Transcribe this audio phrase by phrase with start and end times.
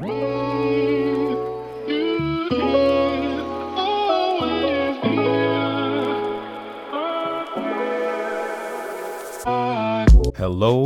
[0.00, 0.12] Hello,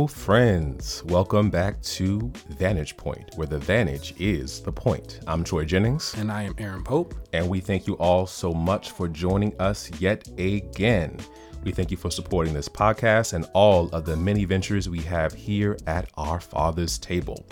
[0.07, 1.03] friends.
[1.05, 5.19] Welcome back to Vantage Point, where the vantage is the point.
[5.27, 6.15] I'm Troy Jennings.
[6.17, 7.13] And I am Aaron Pope.
[7.33, 11.19] And we thank you all so much for joining us yet again.
[11.63, 15.33] We thank you for supporting this podcast and all of the many ventures we have
[15.33, 17.45] here at Our Father's Table.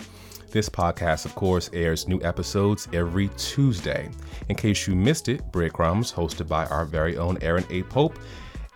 [0.52, 4.10] This podcast, of course, airs new episodes every Tuesday.
[4.50, 7.82] In case you missed it, Breadcrumbs, hosted by our very own Aaron A.
[7.84, 8.18] Pope,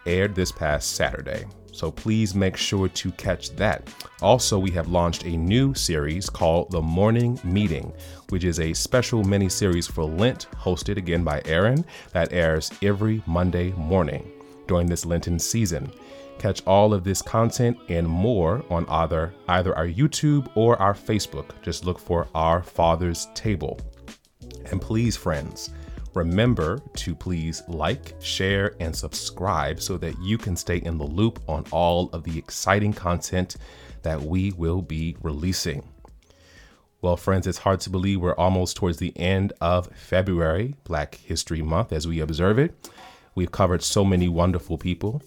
[0.06, 1.44] aired this past Saturday.
[1.72, 3.92] So please make sure to catch that.
[4.22, 7.92] Also, we have launched a new series called The Morning Meeting,
[8.30, 13.22] which is a special mini series for Lent, hosted again by Aaron, that airs every
[13.26, 14.32] Monday morning
[14.66, 15.92] during this Lenten season.
[16.38, 21.50] Catch all of this content and more on either either our YouTube or our Facebook.
[21.62, 23.80] Just look for Our Father's Table.
[24.70, 25.70] And please, friends,
[26.16, 31.42] Remember to please like, share, and subscribe so that you can stay in the loop
[31.46, 33.56] on all of the exciting content
[34.00, 35.86] that we will be releasing.
[37.02, 41.60] Well, friends, it's hard to believe we're almost towards the end of February, Black History
[41.60, 42.88] Month, as we observe it.
[43.34, 45.20] We've covered so many wonderful people.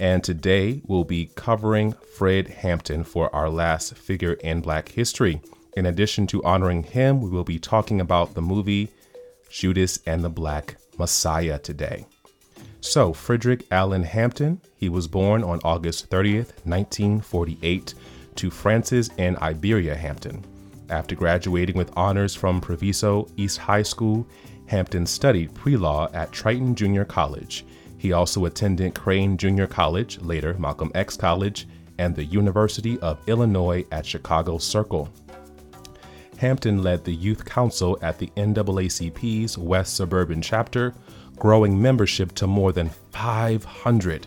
[0.00, 5.42] And today we'll be covering Fred Hampton for our last figure in Black history.
[5.76, 8.88] In addition to honoring him, we will be talking about the movie
[9.50, 12.06] Judas and the Black Messiah today.
[12.80, 17.92] So, Frederick Allen Hampton, he was born on August 30th, 1948,
[18.36, 20.42] to Francis and Iberia Hampton.
[20.88, 24.26] After graduating with honors from Proviso East High School,
[24.64, 27.66] Hampton studied pre law at Triton Junior College.
[28.00, 33.84] He also attended Crane Junior College, later Malcolm X College, and the University of Illinois
[33.92, 35.10] at Chicago Circle.
[36.38, 40.94] Hampton led the Youth Council at the NAACP's West Suburban chapter,
[41.36, 44.26] growing membership to more than 500.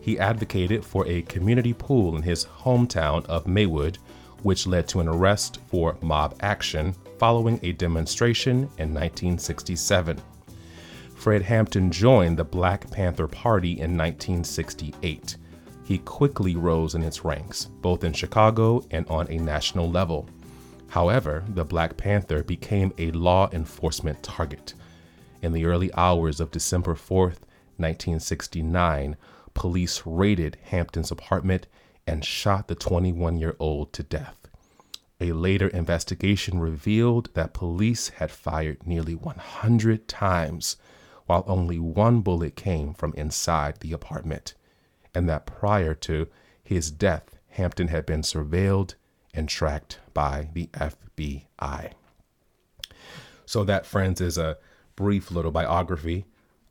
[0.00, 3.98] He advocated for a community pool in his hometown of Maywood,
[4.42, 10.20] which led to an arrest for mob action following a demonstration in 1967.
[11.24, 15.38] Fred Hampton joined the Black Panther Party in 1968.
[15.82, 20.28] He quickly rose in its ranks, both in Chicago and on a national level.
[20.88, 24.74] However, the Black Panther became a law enforcement target.
[25.40, 27.40] In the early hours of December 4th,
[27.78, 29.16] 1969,
[29.54, 31.68] police raided Hampton's apartment
[32.06, 34.46] and shot the 21 year old to death.
[35.22, 40.76] A later investigation revealed that police had fired nearly 100 times
[41.26, 44.54] while only one bullet came from inside the apartment,
[45.14, 46.28] and that prior to
[46.62, 48.94] his death, Hampton had been surveilled
[49.32, 51.92] and tracked by the FBI.
[53.46, 54.58] So, that, friends, is a
[54.96, 56.24] brief little biography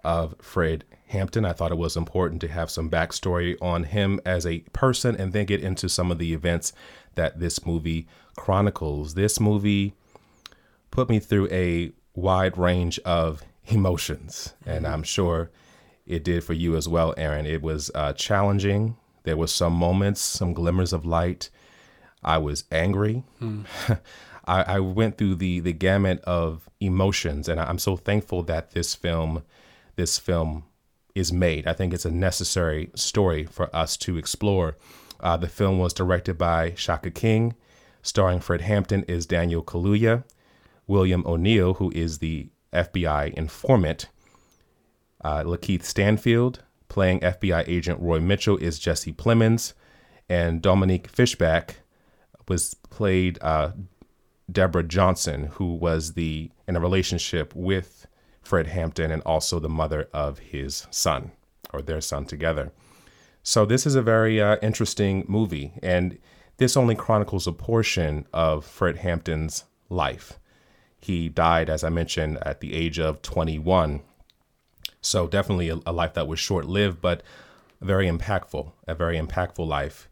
[0.03, 1.45] of Fred Hampton.
[1.45, 5.31] I thought it was important to have some backstory on him as a person and
[5.33, 6.73] then get into some of the events
[7.15, 9.13] that this movie chronicles.
[9.13, 9.93] This movie
[10.91, 15.51] put me through a wide range of emotions, and I'm sure
[16.05, 17.45] it did for you as well, Aaron.
[17.45, 18.97] It was uh, challenging.
[19.23, 21.49] There were some moments, some glimmers of light,
[22.23, 23.23] I was angry.
[23.39, 23.63] Hmm.
[24.45, 28.93] I, I, went through the the gamut of emotions, and I'm so thankful that this
[28.95, 29.43] film,
[29.95, 30.65] this film,
[31.15, 31.67] is made.
[31.67, 34.77] I think it's a necessary story for us to explore.
[35.19, 37.55] Uh, the film was directed by Shaka King,
[38.01, 40.25] starring Fred Hampton is Daniel Kaluuya,
[40.87, 44.09] William O'Neill, who is the FBI informant,
[45.23, 46.63] uh, Lakeith Stanfield
[46.93, 49.73] playing FBI agent Roy Mitchell is Jesse Plemons,
[50.29, 51.77] and Dominique Fishback
[52.47, 53.71] was played uh,
[54.51, 58.05] Deborah Johnson, who was the in a relationship with
[58.43, 61.31] Fred Hampton and also the mother of his son
[61.73, 62.71] or their son together.
[63.41, 66.19] So this is a very uh, interesting movie, and
[66.57, 70.39] this only chronicles a portion of Fred Hampton's life.
[71.03, 74.01] He died, as I mentioned, at the age of 21.
[75.01, 77.21] So definitely a, a life that was short lived, but
[77.81, 80.07] very impactful, a very impactful life.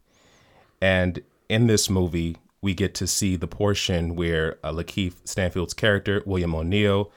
[0.81, 6.21] And in this movie, we get to see the portion where uh, Lakeith Stanfield's character,
[6.25, 7.09] William O'Neill,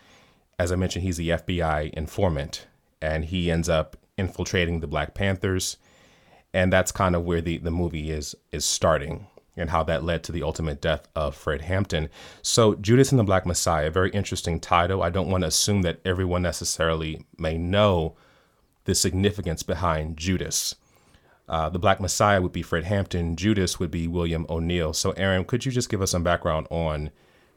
[0.57, 2.69] as I mentioned, he's the FBI informant,
[3.03, 5.79] and he ends up infiltrating the Black Panthers,
[6.53, 10.25] and that's kind of where the, the movie is is starting and how that led
[10.25, 12.09] to the ultimate death of Fred Hampton.
[12.43, 15.03] So, Judas and the Black Messiah, very interesting title.
[15.03, 18.17] I don't want to assume that everyone necessarily may know
[18.85, 20.75] the significance behind Judas.
[21.49, 23.37] Uh, the Black Messiah would be Fred Hampton.
[23.37, 24.93] Judas would be William O'Neill.
[24.93, 27.11] So, Aaron, could you just give us some background on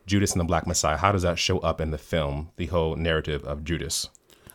[0.07, 2.95] Judas and the Black Messiah, how does that show up in the film, the whole
[2.95, 4.09] narrative of Judas?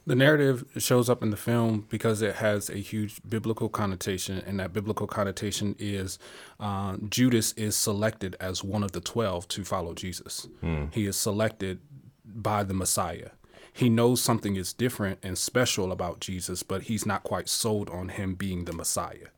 [0.04, 4.58] The narrative shows up in the film because it has a huge biblical connotation, and
[4.58, 6.19] that biblical connotation is
[6.58, 10.49] uh, Judas is selected as one of the 12 to follow Jesus.
[10.62, 10.93] Mm.
[10.93, 11.81] He is selected
[12.25, 13.31] by the Messiah.
[13.72, 18.10] He knows something is different and special about Jesus, but he's not quite sold on
[18.10, 19.28] him being the Messiah.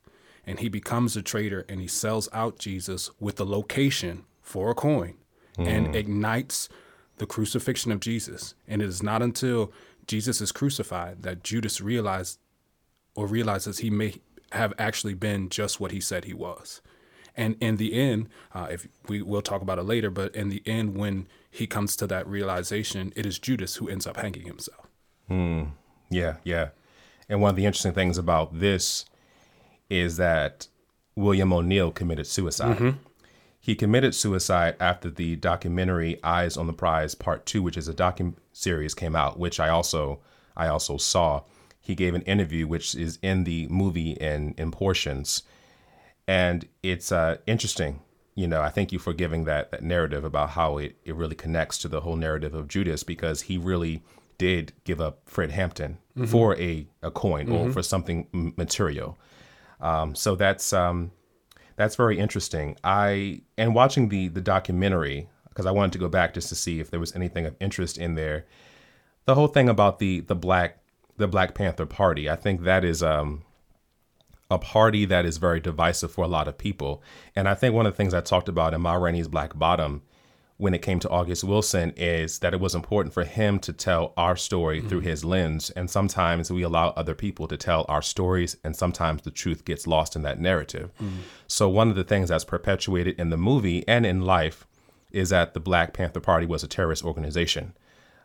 [0.45, 4.75] And he becomes a traitor and he sells out Jesus with the location for a
[4.75, 5.15] coin
[5.57, 5.67] mm.
[5.67, 6.69] and ignites
[7.17, 8.55] the crucifixion of Jesus.
[8.67, 9.71] And it is not until
[10.07, 12.39] Jesus is crucified that Judas realized
[13.15, 14.15] or realizes he may
[14.51, 16.81] have actually been just what he said he was.
[17.37, 20.63] And in the end, uh, if we will talk about it later, but in the
[20.65, 24.87] end, when he comes to that realization, it is Judas who ends up hanging himself.
[25.29, 25.71] Mm,
[26.09, 26.69] yeah, yeah.
[27.27, 29.05] And one of the interesting things about this
[29.89, 30.67] is that
[31.15, 32.77] William O'Neill committed suicide.
[32.77, 32.97] Mm-hmm.
[33.65, 37.95] He committed suicide after the documentary Eyes on the Prize Part 2, which is a
[37.95, 40.19] docu series came out, which I also
[40.55, 41.41] I also saw.
[41.81, 45.41] He gave an interview which is in the movie in in portions.
[46.27, 48.01] And it's uh, interesting.
[48.35, 51.35] You know, I thank you for giving that that narrative about how it, it really
[51.35, 54.03] connects to the whole narrative of Judas because he really
[54.37, 56.25] did give up Fred Hampton mm-hmm.
[56.25, 57.69] for a, a coin mm-hmm.
[57.69, 58.27] or for something
[58.57, 59.17] material.
[59.81, 61.09] Um, so that's um,
[61.75, 62.77] that's very interesting.
[62.83, 66.79] I and watching the the documentary because I wanted to go back just to see
[66.79, 68.45] if there was anything of interest in there.
[69.25, 70.79] The whole thing about the the black
[71.17, 73.43] the Black Panther Party, I think that is um,
[74.51, 77.01] a party that is very divisive for a lot of people.
[77.35, 80.03] And I think one of the things I talked about in Ma Rainey's Black Bottom
[80.57, 84.13] when it came to August Wilson is that it was important for him to tell
[84.15, 84.87] our story mm-hmm.
[84.87, 85.69] through his lens.
[85.71, 89.85] And sometimes we allow other people to tell our stories, and sometimes the truth gets
[89.85, 90.91] lost in that narrative.
[91.01, 91.17] Mm-hmm.
[91.47, 94.65] So, one of the things that's perpetuated in the movie and in life
[95.11, 97.73] is that the Black Panther Party was a terrorist organization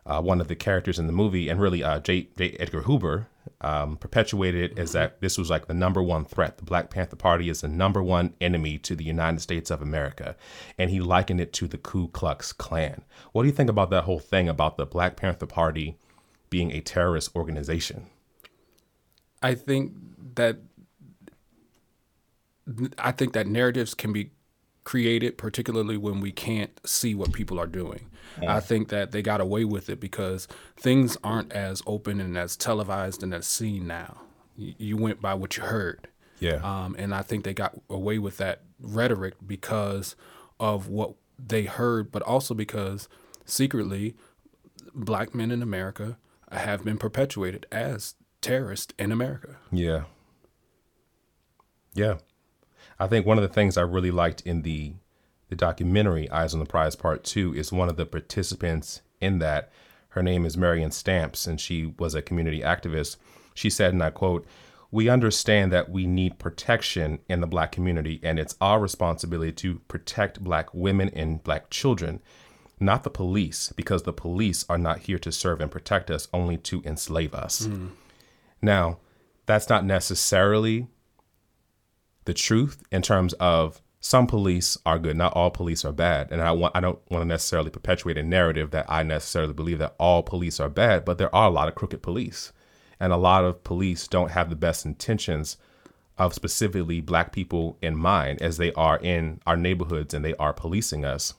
[0.05, 2.27] uh, one of the characters in the movie, and really uh, J.
[2.37, 2.55] J.
[2.59, 3.27] Edgar Hoover
[3.61, 6.57] um, perpetuated as that this was like the number one threat.
[6.57, 10.35] The Black Panther Party is the number one enemy to the United States of America,
[10.77, 13.03] and he likened it to the Ku Klux Klan.
[13.31, 15.97] What do you think about that whole thing about the Black Panther Party
[16.49, 18.07] being a terrorist organization?
[19.41, 19.93] I think
[20.35, 20.57] that
[22.97, 24.31] I think that narratives can be
[24.83, 28.07] created, particularly when we can't see what people are doing.
[28.41, 28.55] Yeah.
[28.55, 32.55] I think that they got away with it because things aren't as open and as
[32.55, 34.21] televised and as seen now.
[34.55, 36.07] You went by what you heard.
[36.39, 36.59] Yeah.
[36.63, 40.15] Um, and I think they got away with that rhetoric because
[40.59, 43.07] of what they heard, but also because
[43.45, 44.15] secretly,
[44.93, 46.17] black men in America
[46.51, 49.57] have been perpetuated as terrorists in America.
[49.71, 50.03] Yeah.
[51.93, 52.17] Yeah.
[52.99, 54.93] I think one of the things I really liked in the
[55.51, 59.69] the documentary Eyes on the Prize Part 2 is one of the participants in that.
[60.09, 63.17] Her name is Marion Stamps and she was a community activist.
[63.53, 64.47] She said and I quote,
[64.91, 69.79] "We understand that we need protection in the black community and it's our responsibility to
[69.89, 72.21] protect black women and black children."
[72.79, 76.57] Not the police, because the police are not here to serve and protect us, only
[76.59, 77.67] to enslave us.
[77.67, 77.89] Mm.
[78.61, 78.99] Now,
[79.45, 80.87] that's not necessarily
[82.23, 86.31] the truth in terms of some police are good, not all police are bad.
[86.31, 89.77] And I want I don't want to necessarily perpetuate a narrative that I necessarily believe
[89.77, 92.51] that all police are bad, but there are a lot of crooked police.
[92.99, 95.57] And a lot of police don't have the best intentions
[96.17, 100.53] of specifically black people in mind as they are in our neighborhoods and they are
[100.53, 101.35] policing us.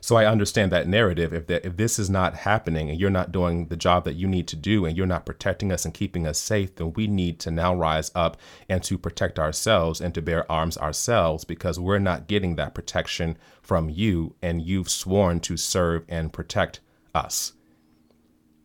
[0.00, 1.32] So I understand that narrative.
[1.32, 4.26] If that if this is not happening and you're not doing the job that you
[4.26, 7.38] need to do and you're not protecting us and keeping us safe, then we need
[7.40, 8.36] to now rise up
[8.68, 13.36] and to protect ourselves and to bear arms ourselves because we're not getting that protection
[13.62, 16.80] from you and you've sworn to serve and protect
[17.14, 17.52] us.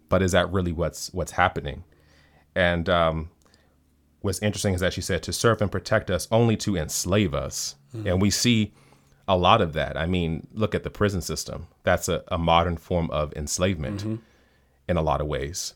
[0.09, 1.83] But is that really what's what's happening?
[2.55, 3.29] And um,
[4.21, 7.75] what's interesting is that she said to serve and protect us only to enslave us.
[7.95, 8.07] Mm-hmm.
[8.07, 8.73] And we see
[9.31, 9.95] a lot of that.
[9.95, 11.67] I mean, look at the prison system.
[11.83, 14.15] That's a, a modern form of enslavement mm-hmm.
[14.89, 15.73] in a lot of ways.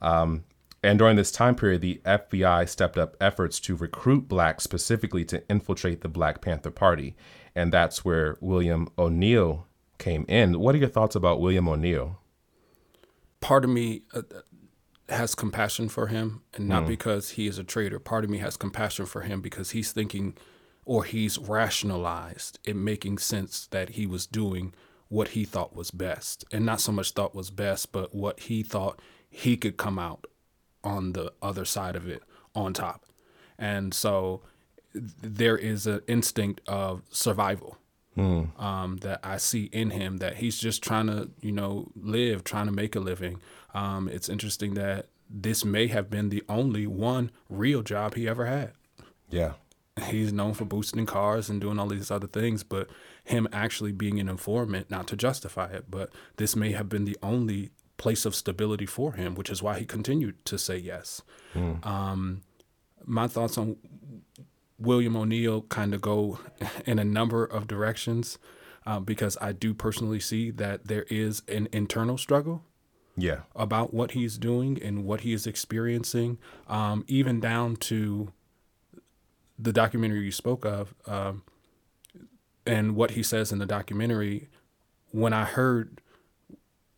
[0.00, 0.44] Um,
[0.82, 5.42] and during this time period, the FBI stepped up efforts to recruit blacks specifically to
[5.50, 7.14] infiltrate the Black Panther Party.
[7.54, 9.66] And that's where William O'Neill
[9.98, 10.58] came in.
[10.58, 12.18] What are your thoughts about William O'Neill?
[13.40, 14.22] Part of me uh,
[15.10, 16.88] has compassion for him, and not mm.
[16.88, 17.98] because he is a traitor.
[17.98, 20.34] Part of me has compassion for him because he's thinking
[20.86, 24.72] or he's rationalized it making sense that he was doing
[25.08, 28.62] what he thought was best and not so much thought was best but what he
[28.62, 30.26] thought he could come out
[30.82, 32.22] on the other side of it
[32.54, 33.04] on top
[33.58, 34.40] and so
[34.94, 37.76] there is an instinct of survival
[38.58, 40.18] um, that I see in him.
[40.18, 43.40] That he's just trying to, you know, live, trying to make a living.
[43.74, 48.46] Um, it's interesting that this may have been the only one real job he ever
[48.46, 48.72] had.
[49.28, 49.52] Yeah.
[50.04, 52.88] He's known for boosting cars and doing all these other things, but
[53.24, 57.16] him actually being an informant, not to justify it, but this may have been the
[57.22, 61.22] only place of stability for him, which is why he continued to say yes.
[61.82, 62.42] Um,
[63.06, 63.76] my thoughts on
[64.78, 66.40] William O'Neill kind of go
[66.86, 68.36] in a number of directions
[68.84, 72.62] uh, because I do personally see that there is an internal struggle
[73.16, 73.40] Yeah.
[73.54, 76.36] about what he's doing and what he is experiencing,
[76.68, 78.32] um, even down to
[79.58, 81.42] the documentary you spoke of, um,
[82.66, 84.48] and what he says in the documentary.
[85.10, 86.00] When I heard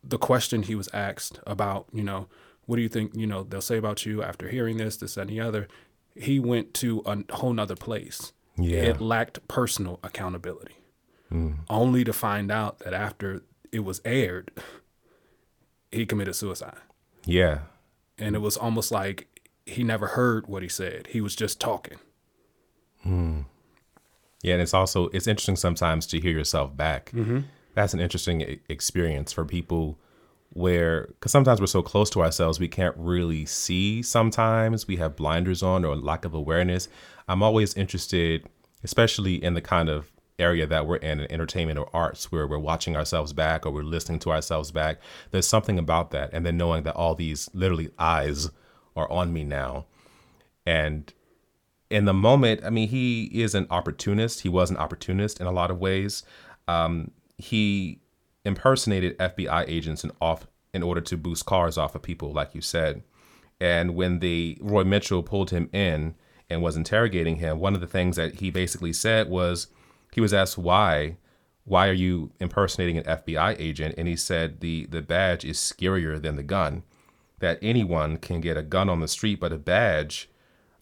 [0.03, 2.29] the question he was asked about, you know,
[2.67, 5.31] what do you think, you know, they'll say about you after hearing this, this, and
[5.31, 5.69] the other,
[6.15, 8.33] he went to a whole nother place.
[8.57, 8.81] Yeah.
[8.81, 10.75] It lacked personal accountability.
[11.69, 14.50] Only to find out that after it was aired,
[15.93, 16.79] he committed suicide.
[17.27, 17.61] Yeah.
[18.17, 19.29] And it was almost like
[19.67, 21.09] he never heard what he said.
[21.11, 21.99] He was just talking.
[24.43, 27.11] Yeah, and it's also it's interesting sometimes to hear yourself back.
[27.15, 27.41] Mm-hmm.
[27.75, 29.99] That's an interesting experience for people
[30.53, 34.03] where because sometimes we're so close to ourselves we can't really see.
[34.03, 36.88] Sometimes we have blinders on or lack of awareness.
[37.29, 38.49] I'm always interested,
[38.83, 42.59] especially in the kind of area that we're in, in entertainment or arts, where we're
[42.59, 45.00] watching ourselves back or we're listening to ourselves back.
[45.33, 48.49] There's something about that, and then knowing that all these literally eyes
[48.97, 49.87] are on me now,
[50.65, 51.12] and
[51.90, 54.40] in the moment, I mean, he is an opportunist.
[54.40, 56.23] He was an opportunist in a lot of ways.
[56.66, 58.00] Um, he
[58.45, 62.61] impersonated FBI agents and off in order to boost cars off of people, like you
[62.61, 63.02] said.
[63.61, 66.14] And when the Roy Mitchell pulled him in
[66.50, 69.68] and was interrogating him, one of the things that he basically said was
[70.12, 71.16] he was asked why
[71.68, 73.95] why are you impersonating an FBI agent?
[73.99, 76.83] And he said the the badge is scarier than the gun.
[77.40, 80.30] That anyone can get a gun on the street, but a badge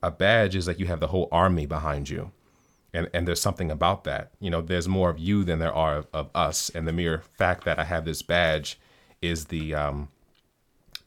[0.02, 2.32] a badge is like you have the whole army behind you.
[2.92, 4.30] And and there's something about that.
[4.40, 6.70] You know there's more of you than there are of, of us.
[6.70, 8.78] And the mere fact that i have this badge
[9.20, 10.08] is the um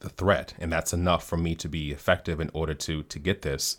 [0.00, 0.54] the threat.
[0.58, 3.76] And that's enough for me to be effective in order to to get this.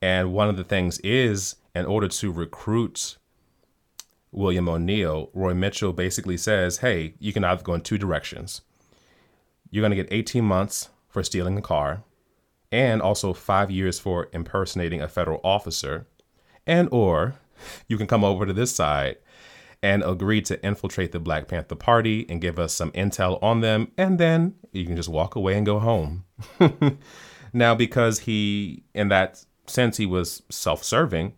[0.00, 3.16] And one of the things is in order to recruit
[4.34, 8.62] william o'neill roy mitchell basically says hey you can either go in two directions.
[9.70, 12.04] You're going to get 18 months for stealing a car
[12.72, 16.06] and also five years for impersonating a federal officer,
[16.66, 17.34] and or
[17.86, 19.18] you can come over to this side
[19.82, 23.92] and agree to infiltrate the Black Panther Party and give us some intel on them,
[23.98, 26.24] and then you can just walk away and go home.
[27.52, 31.34] now, because he, in that sense, he was self-serving,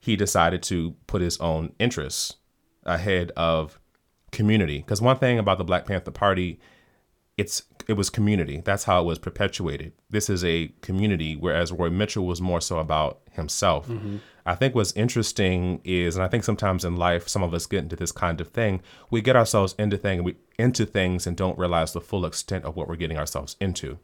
[0.00, 2.36] he decided to put his own interests
[2.84, 3.78] ahead of
[4.32, 4.78] community.
[4.78, 6.58] Because one thing about the Black Panther Party
[7.36, 8.62] it's it was community.
[8.64, 9.92] That's how it was perpetuated.
[10.10, 13.88] This is a community, whereas Roy Mitchell was more so about himself.
[13.88, 14.16] Mm-hmm.
[14.46, 17.82] I think what's interesting is, and I think sometimes in life, some of us get
[17.82, 18.82] into this kind of thing.
[19.10, 22.76] We get ourselves into thing, we into things, and don't realize the full extent of
[22.76, 23.98] what we're getting ourselves into,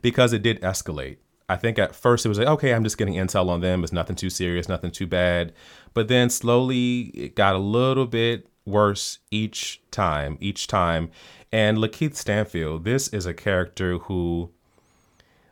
[0.00, 1.18] because it did escalate.
[1.48, 3.84] I think at first it was like, okay, I'm just getting intel on them.
[3.84, 5.52] It's nothing too serious, nothing too bad.
[5.92, 11.10] But then slowly it got a little bit worse each time, each time.
[11.52, 14.50] And Lakeith Stanfield, this is a character who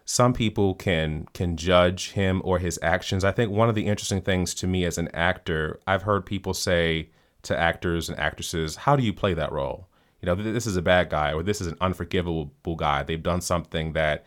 [0.07, 3.23] some people can can judge him or his actions.
[3.23, 6.55] I think one of the interesting things to me as an actor, I've heard people
[6.55, 7.11] say
[7.43, 9.89] to actors and actresses, "How do you play that role?"
[10.21, 13.03] You know, this is a bad guy or this is an unforgivable guy.
[13.03, 14.25] They've done something that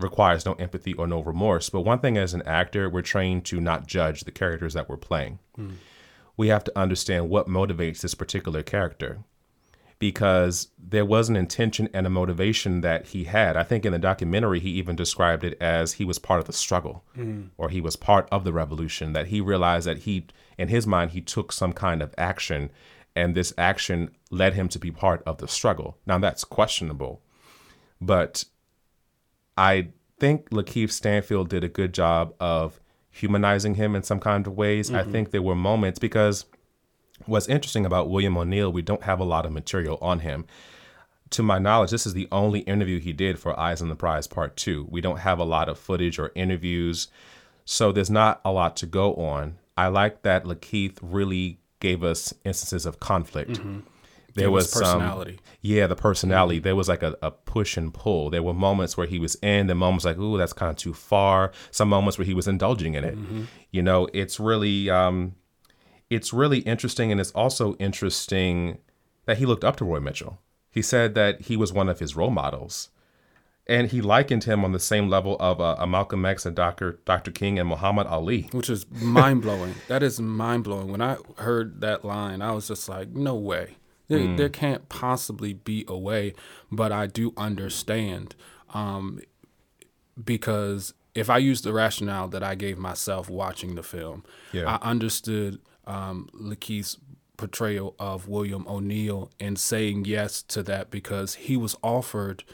[0.00, 1.70] requires no empathy or no remorse.
[1.70, 4.96] But one thing as an actor, we're trained to not judge the characters that we're
[4.96, 5.40] playing.
[5.56, 5.72] Hmm.
[6.36, 9.18] We have to understand what motivates this particular character
[9.98, 13.56] because there was an intention and a motivation that he had.
[13.56, 16.52] I think in the documentary, he even described it as he was part of the
[16.52, 17.46] struggle hmm.
[17.56, 20.26] or he was part of the revolution, that he realized that he,
[20.56, 22.70] in his mind, he took some kind of action
[23.16, 25.98] and this action led him to be part of the struggle.
[26.06, 27.20] Now, that's questionable,
[28.00, 28.44] but
[29.56, 29.88] I
[30.20, 34.92] think Lakeith Stanfield did a good job of humanizing him in some kind of ways.
[34.92, 35.10] I mm-hmm.
[35.10, 36.44] think there were moments because
[37.26, 40.46] what's interesting about William O'Neill, we don't have a lot of material on him.
[41.30, 44.26] To my knowledge, this is the only interview he did for Eyes on the Prize
[44.26, 44.86] Part 2.
[44.90, 47.08] We don't have a lot of footage or interviews,
[47.66, 49.58] so there's not a lot to go on.
[49.76, 53.52] I like that Lakeith really gave us instances of conflict.
[53.52, 53.80] Mm-hmm.
[54.34, 55.40] There Gave us was some, personality.
[55.62, 56.56] yeah, the personality.
[56.58, 56.64] Mm-hmm.
[56.64, 58.30] There was like a, a push and pull.
[58.30, 60.94] There were moments where he was in, then moments like, ooh, that's kind of too
[60.94, 61.52] far.
[61.70, 63.16] Some moments where he was indulging in it.
[63.16, 63.44] Mm-hmm.
[63.72, 65.34] You know, it's really, um,
[66.10, 68.78] it's really interesting, and it's also interesting
[69.26, 70.40] that he looked up to Roy Mitchell.
[70.70, 72.88] He said that he was one of his role models,
[73.66, 77.00] and he likened him on the same level of uh, a Malcolm X and Dr.
[77.04, 77.30] Dr.
[77.30, 78.48] King and Muhammad Ali.
[78.52, 79.74] which is mind blowing.
[79.88, 80.88] that is mind blowing.
[80.90, 83.76] When I heard that line, I was just like, no way.
[84.08, 86.32] There, there can't possibly be a way.
[86.72, 88.34] But I do understand
[88.72, 89.20] um,
[90.22, 94.78] because if I use the rationale that I gave myself watching the film, Yeah.
[94.78, 96.98] I understood um, Lakeith's
[97.36, 102.44] portrayal of William O'Neill and saying yes to that because he was offered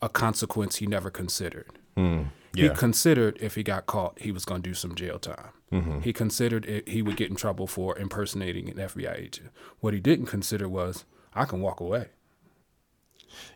[0.00, 1.78] a consequence he never considered.
[1.96, 2.24] yeah.
[2.54, 5.50] He considered if he got caught, he was going to do some jail time.
[5.70, 6.00] Mm-hmm.
[6.00, 9.50] He considered it, he would get in trouble for impersonating an FBI agent.
[9.80, 12.08] What he didn't consider was, I can walk away.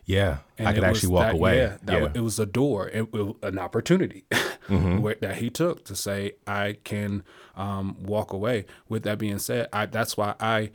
[0.05, 1.57] Yeah, I it could actually walk that- away.
[1.57, 2.09] Yeah, that yeah.
[2.15, 4.25] it was a door, it, it- an opportunity
[4.69, 4.99] Mm-hmm.
[4.99, 7.23] where, that he took to say, I can
[7.55, 8.65] um, walk away.
[8.89, 10.71] With that being said, I, that's why I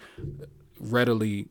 [0.80, 1.49] readily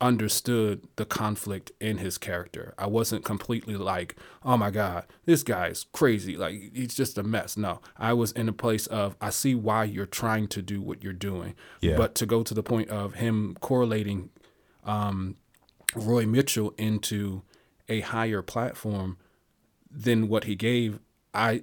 [0.00, 2.72] understood the conflict in his character.
[2.78, 6.36] I wasn't completely like, oh my God, this guy's crazy.
[6.36, 7.56] Like, he's just a mess.
[7.56, 11.02] No, I was in a place of, I see why you're trying to do what
[11.02, 11.54] you're doing.
[11.80, 11.96] Yeah.
[11.96, 14.30] But to go to the point of him correlating
[14.84, 15.36] um,
[15.96, 17.42] Roy Mitchell into
[17.88, 19.16] a higher platform
[19.90, 21.00] than what he gave,
[21.34, 21.62] I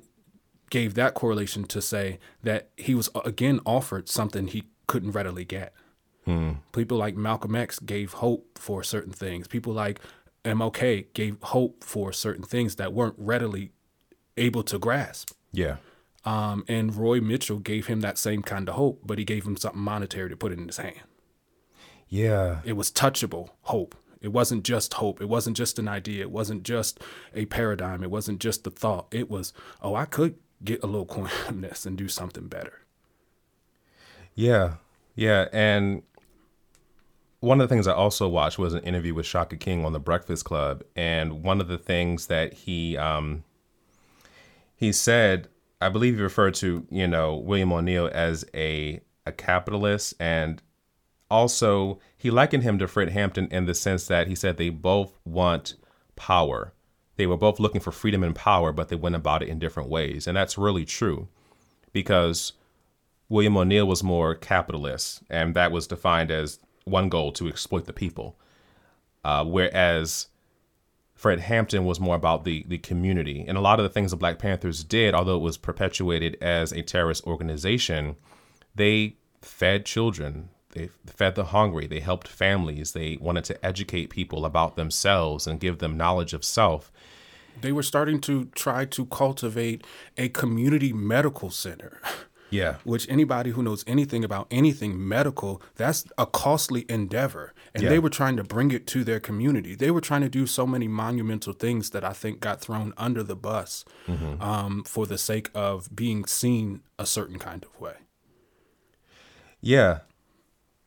[0.70, 5.74] gave that correlation to say that he was again offered something he couldn't readily get.
[6.72, 9.48] People like Malcolm X gave hope for certain things.
[9.48, 10.00] People like
[10.44, 13.72] MLK gave hope for certain things that weren't readily
[14.38, 15.32] able to grasp.
[15.52, 15.78] yeah.
[16.26, 19.56] Um, and Roy Mitchell gave him that same kind of hope, but he gave him
[19.56, 21.02] something monetary to put in his hand.
[22.10, 22.62] Yeah.
[22.66, 23.94] It was touchable hope.
[24.26, 25.22] It wasn't just hope.
[25.22, 26.22] It wasn't just an idea.
[26.22, 27.00] It wasn't just
[27.36, 28.02] a paradigm.
[28.02, 29.06] It wasn't just the thought.
[29.12, 29.54] It was,
[29.84, 32.82] oh, I could get a little coin this and do something better.
[34.34, 34.78] Yeah,
[35.14, 36.02] yeah, and
[37.40, 40.00] one of the things I also watched was an interview with Shaka King on the
[40.00, 43.44] Breakfast Club, and one of the things that he um,
[44.76, 50.16] he said, I believe he referred to you know William O'Neill as a a capitalist,
[50.20, 50.64] and
[51.30, 55.18] also he likened him to Fred Hampton in the sense that he said they both
[55.26, 55.76] want
[56.16, 56.74] power.
[57.18, 59.90] They were both looking for freedom and power, but they went about it in different
[59.90, 61.28] ways, and that's really true
[61.94, 62.54] because
[63.30, 67.94] William O'Neill was more capitalist, and that was defined as one goal to exploit the
[67.94, 68.38] people.
[69.24, 70.28] Uh, whereas
[71.16, 74.18] Fred Hampton was more about the the community, and a lot of the things the
[74.18, 78.18] Black Panthers did, although it was perpetuated as a terrorist organization,
[78.76, 84.46] they fed children, they fed the hungry, they helped families, they wanted to educate people
[84.46, 86.92] about themselves and give them knowledge of self.
[87.62, 89.84] They were starting to try to cultivate
[90.18, 92.00] a community medical center.
[92.52, 97.54] Yeah, which anybody who knows anything about anything medical, that's a costly endeavor.
[97.74, 97.90] And Yeah.
[97.90, 99.74] they were trying to bring it to their community.
[99.76, 103.24] They were trying to do so many monumental things that I think got thrown under
[103.24, 103.84] the bus
[104.40, 107.96] um, for the sake of being seen a certain kind of way.
[109.62, 110.00] Yeah.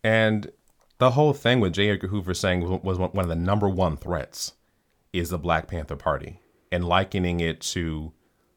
[0.05, 0.51] And
[0.99, 1.91] the whole thing with J.
[1.91, 4.55] Edgar Hoover saying was one of the number one threats
[5.13, 8.13] is the Black Panther Party and likening it to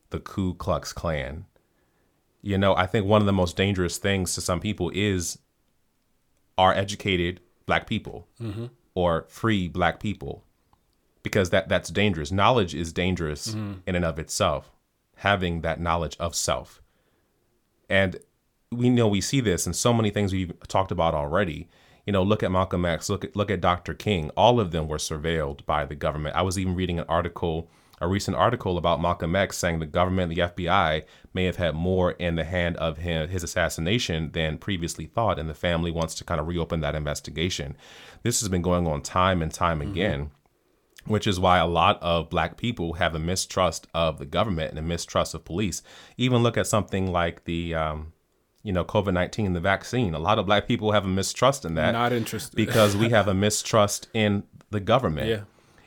[0.09, 1.45] the Ku Klux Klan.
[2.41, 5.37] You know, I think one of the most dangerous things to some people is
[6.57, 8.65] our educated black people mm-hmm.
[8.95, 10.43] or free black people
[11.23, 12.31] because that that's dangerous.
[12.31, 13.73] Knowledge is dangerous mm-hmm.
[13.85, 14.71] in and of itself.
[15.17, 16.81] Having that knowledge of self.
[17.87, 18.17] And
[18.71, 21.67] we know we see this in so many things we've talked about already.
[22.05, 23.93] You know, look at Malcolm X, look at look at Dr.
[23.93, 24.31] King.
[24.31, 26.35] All of them were surveilled by the government.
[26.35, 30.33] I was even reading an article, a recent article about Malcolm X saying the government,
[30.33, 31.03] the FBI,
[31.33, 35.49] may have had more in the hand of him, his assassination than previously thought, and
[35.49, 37.75] the family wants to kind of reopen that investigation.
[38.23, 40.31] This has been going on time and time again
[41.05, 44.77] which is why a lot of black people have a mistrust of the government and
[44.77, 45.81] a mistrust of police.
[46.15, 48.13] Even look at something like the, um,
[48.63, 50.13] you know, COVID 19, the vaccine.
[50.13, 51.91] A lot of black people have a mistrust in that.
[51.91, 52.55] Not interested.
[52.55, 55.27] because we have a mistrust in the government.
[55.27, 55.41] Yeah.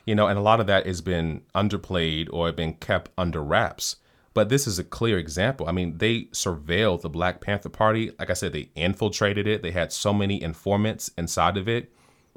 [0.05, 3.95] You know, and a lot of that has been underplayed or been kept under wraps.
[4.35, 5.67] But this is a clear example.
[5.67, 8.11] I mean, they surveilled the Black Panther Party.
[8.19, 9.63] Like I said, they infiltrated it.
[9.63, 11.91] They had so many informants inside of it,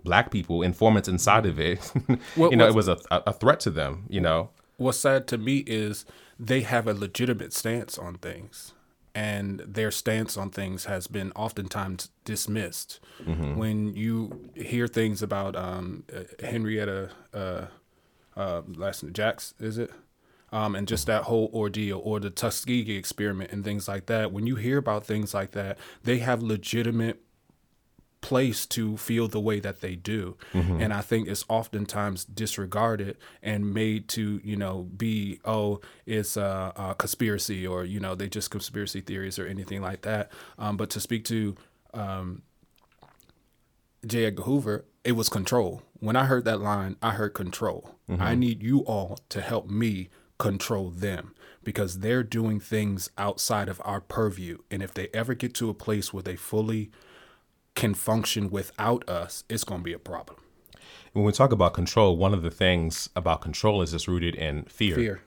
[0.04, 1.80] black people, informants inside of it.
[2.36, 4.50] What you know, it was a, a threat to them, you know?
[4.76, 6.06] What's sad to me is
[6.38, 8.74] they have a legitimate stance on things,
[9.18, 13.00] and their stance on things has been oftentimes dismissed.
[13.58, 17.66] When you hear things about um, uh, Henrietta, uh,
[18.36, 19.90] uh, last name Jax, is it?
[20.52, 24.32] um, and just that whole ordeal or the Tuskegee experiment and things like that.
[24.32, 27.20] When you hear about things like that, they have legitimate
[28.20, 30.36] place to feel the way that they do.
[30.52, 30.80] Mm-hmm.
[30.80, 36.72] and i think it's oftentimes disregarded and made to you know be oh it's a,
[36.76, 40.30] a, conspiracy or you know they just conspiracy theories or anything like that.
[40.58, 41.56] Um, but to speak to
[41.94, 42.42] um,
[44.06, 44.24] j.
[44.24, 45.82] Edgar hoover it was control.
[46.00, 47.94] When i heard that line i heard control.
[48.08, 48.22] Mm-hmm.
[48.22, 53.82] i need you all to help me control them because they're doing things outside of
[53.84, 54.58] our purview.
[54.70, 56.90] And if they ever get to a place where they fully
[57.78, 60.38] can function without us, it's going to be a problem.
[61.12, 64.64] When we talk about control, one of the things about control is it's rooted in
[64.64, 64.96] fear.
[64.96, 65.20] Fear.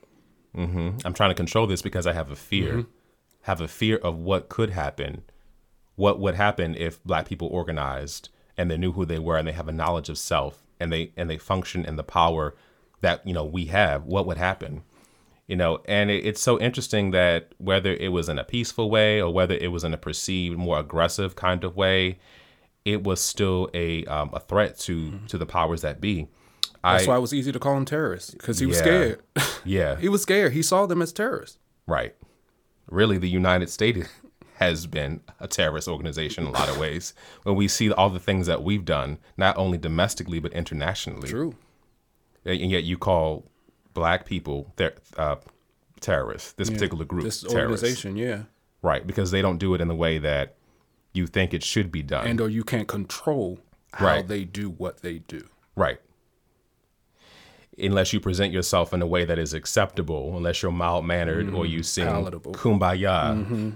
[0.56, 0.98] Mm-hmm.
[1.04, 2.90] I'm trying to control this because I have a fear, mm-hmm.
[3.42, 5.22] have a fear of what could happen,
[5.96, 9.52] what would happen if Black people organized and they knew who they were and they
[9.52, 12.54] have a knowledge of self and they and they function in the power
[13.00, 14.04] that you know we have.
[14.04, 14.82] What would happen?
[15.48, 19.20] you know and it, it's so interesting that whether it was in a peaceful way
[19.20, 22.16] or whether it was in a perceived more aggressive kind of way
[22.84, 25.26] it was still a um, a threat to mm-hmm.
[25.26, 26.28] to the powers that be.
[26.82, 29.22] That's I, why it was easy to call him terrorists because he was yeah, scared.
[29.64, 30.52] yeah, he was scared.
[30.52, 31.58] He saw them as terrorists.
[31.86, 32.14] Right.
[32.90, 34.08] Really, the United States
[34.56, 37.14] has been a terrorist organization in a lot of ways.
[37.44, 41.28] When we see all the things that we've done, not only domestically but internationally.
[41.28, 41.54] True.
[42.44, 43.44] And yet you call
[43.94, 45.36] black people ter- uh,
[46.00, 46.52] terrorists.
[46.52, 48.42] This yeah, particular group, this organization, yeah.
[48.82, 50.56] Right, because they don't do it in the way that
[51.12, 52.26] you think it should be done.
[52.26, 53.58] And or you can't control
[53.92, 54.28] how right.
[54.28, 55.46] they do what they do.
[55.76, 56.00] Right.
[57.78, 61.56] Unless you present yourself in a way that is acceptable, unless you're mild mannered mm-hmm.
[61.56, 62.52] or you sing Palatable.
[62.52, 63.70] kumbaya, mm-hmm.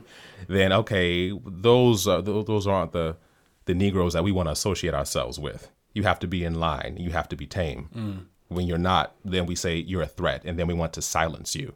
[0.49, 3.17] then okay, those are those aren't the
[3.65, 5.71] the Negroes that we want to associate ourselves with.
[5.93, 6.97] You have to be in line.
[6.99, 7.89] You have to be tame.
[7.95, 8.25] Mm.
[8.49, 11.57] When you're not, then we say you're a threat, and then we want to silence
[11.57, 11.75] you.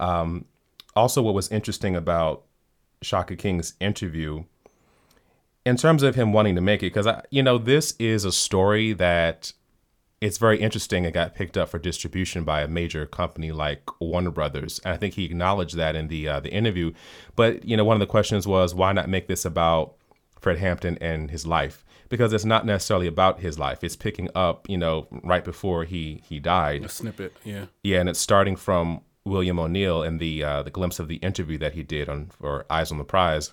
[0.00, 0.46] Um,
[0.96, 2.42] also, what was interesting about
[3.02, 4.44] Shaka King's interview
[5.66, 8.32] in terms of him wanting to make it because I you know this is a
[8.32, 9.52] story that
[10.20, 14.30] it's very interesting it got picked up for distribution by a major company like Warner
[14.30, 16.92] Brothers and I think he acknowledged that in the uh, the interview.
[17.34, 19.96] But you know one of the questions was why not make this about
[20.40, 21.84] Fred Hampton and his life?
[22.08, 23.82] Because it's not necessarily about his life.
[23.82, 26.84] It's picking up you know right before he he died.
[26.84, 27.66] A snippet yeah.
[27.82, 31.58] Yeah and it's starting from William O'Neill in the uh, the glimpse of the interview
[31.58, 33.52] that he did on for Eyes on the Prize.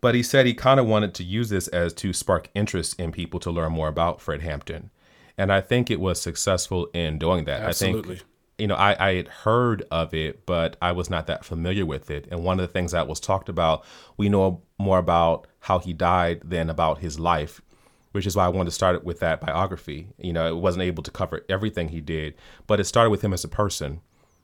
[0.00, 3.12] But he said he kind of wanted to use this as to spark interest in
[3.12, 4.90] people to learn more about Fred Hampton,
[5.38, 7.62] and I think it was successful in doing that.
[7.62, 8.16] Absolutely.
[8.16, 8.28] I think
[8.58, 12.10] you know I, I had heard of it, but I was not that familiar with
[12.10, 12.26] it.
[12.30, 13.84] And one of the things that was talked about,
[14.16, 17.62] we know more about how he died than about his life
[18.10, 20.08] which is why I wanted to start with that biography.
[20.18, 22.34] You know, it wasn't able to cover everything he did,
[22.66, 24.02] but it started with him as a person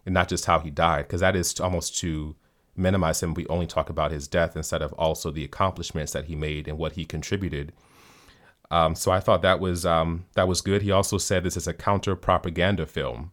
[0.08, 2.34] and not just how he died, because that is almost to
[2.74, 3.34] minimize him.
[3.34, 6.78] We only talk about his death instead of also the accomplishments that he made and
[6.78, 7.74] what he contributed.
[8.70, 10.80] Um, so I thought that was um, that was good.
[10.80, 13.32] He also said this is a counter propaganda film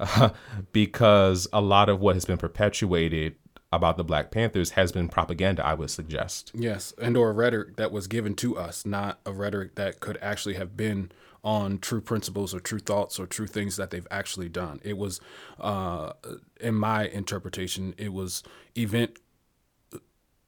[0.00, 0.30] uh,
[0.72, 3.36] because a lot of what has been perpetuated
[3.70, 5.64] about the Black Panthers has been propaganda.
[5.64, 9.76] I would suggest yes, and or rhetoric that was given to us, not a rhetoric
[9.76, 11.12] that could actually have been
[11.46, 14.80] on true principles or true thoughts or true things that they've actually done.
[14.82, 15.20] It was,
[15.60, 16.12] uh,
[16.60, 18.42] in my interpretation, it was
[18.76, 19.20] event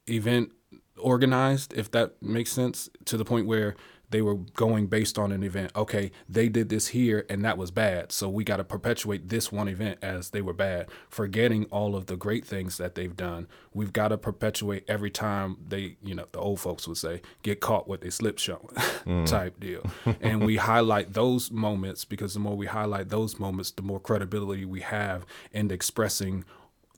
[0.07, 0.51] event
[0.97, 3.77] organized, if that makes sense, to the point where
[4.09, 5.71] they were going based on an event.
[5.75, 8.11] Okay, they did this here and that was bad.
[8.11, 12.07] So we got to perpetuate this one event as they were bad, forgetting all of
[12.07, 13.47] the great things that they've done.
[13.73, 17.59] We've got to perpetuate every time they, you know, the old folks would say, get
[17.59, 18.67] caught with a slip showing
[19.05, 19.25] mm.
[19.25, 19.83] type deal.
[20.21, 24.65] and we highlight those moments because the more we highlight those moments, the more credibility
[24.65, 26.45] we have in expressing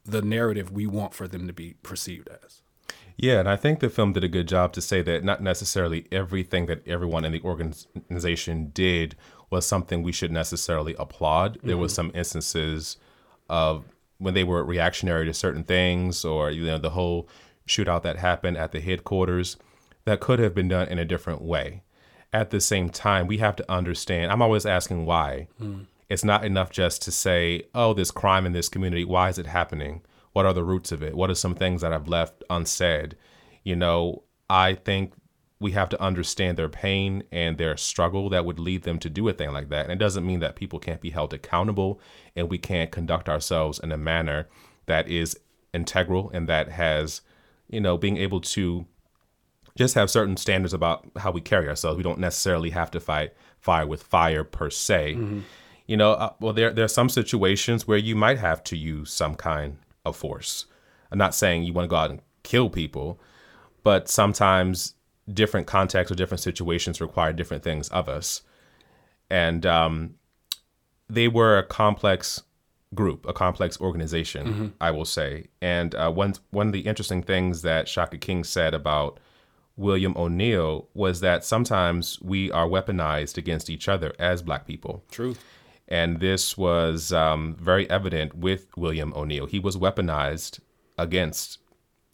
[0.06, 2.62] the narrative we want for them to be perceived as.
[3.22, 6.08] Yeah, and I think the film did a good job to say that not necessarily
[6.12, 9.16] everything that everyone in the organization did
[9.52, 11.60] was something we should necessarily applaud.
[11.60, 11.68] Mm-hmm.
[11.68, 12.98] There was some instances
[13.48, 13.86] of
[14.18, 17.30] when they were reactionary to certain things, or you know the whole
[17.68, 19.56] shootout that happened at the headquarters
[20.06, 21.84] that could have been done in a different way.
[22.34, 24.32] At the same time, we have to understand.
[24.32, 25.48] I'm always asking why.
[25.62, 25.86] Mm.
[26.10, 29.06] It's not enough just to say, "Oh, there's crime in this community.
[29.06, 30.02] Why is it happening?"
[30.34, 31.16] What are the roots of it?
[31.16, 33.16] What are some things that I've left unsaid?
[33.64, 35.14] You know, I think
[35.60, 39.28] we have to understand their pain and their struggle that would lead them to do
[39.30, 39.84] a thing like that.
[39.84, 42.00] And it doesn't mean that people can't be held accountable
[42.36, 44.48] and we can't conduct ourselves in a manner
[44.88, 45.38] that is
[45.74, 47.22] integral and that has,
[47.70, 48.86] you know, being able to
[49.78, 51.96] just have certain standards about how we carry ourselves.
[51.96, 55.16] We don't necessarily have to fight fire with fire per se.
[55.16, 55.40] Mm-hmm
[55.92, 59.12] you know, uh, well, there there are some situations where you might have to use
[59.12, 60.66] some kind of force.
[61.12, 63.20] I'm not saying you want to go out and kill people,
[63.84, 64.96] but sometimes
[65.32, 68.42] different contexts or different situations require different things of us.
[69.30, 70.16] And um,
[71.10, 72.44] they were a complex
[72.94, 74.68] group, a complex organization, mm-hmm.
[74.80, 75.48] I will say.
[75.62, 79.20] And uh, one one of the interesting things that Shaka King said about
[79.78, 85.04] William O'Neill was that sometimes we are weaponized against each other as Black people.
[85.12, 85.36] True.
[85.92, 89.46] And this was um, very evident with William O'Neill.
[89.46, 90.62] He was weaponized
[90.98, 91.58] against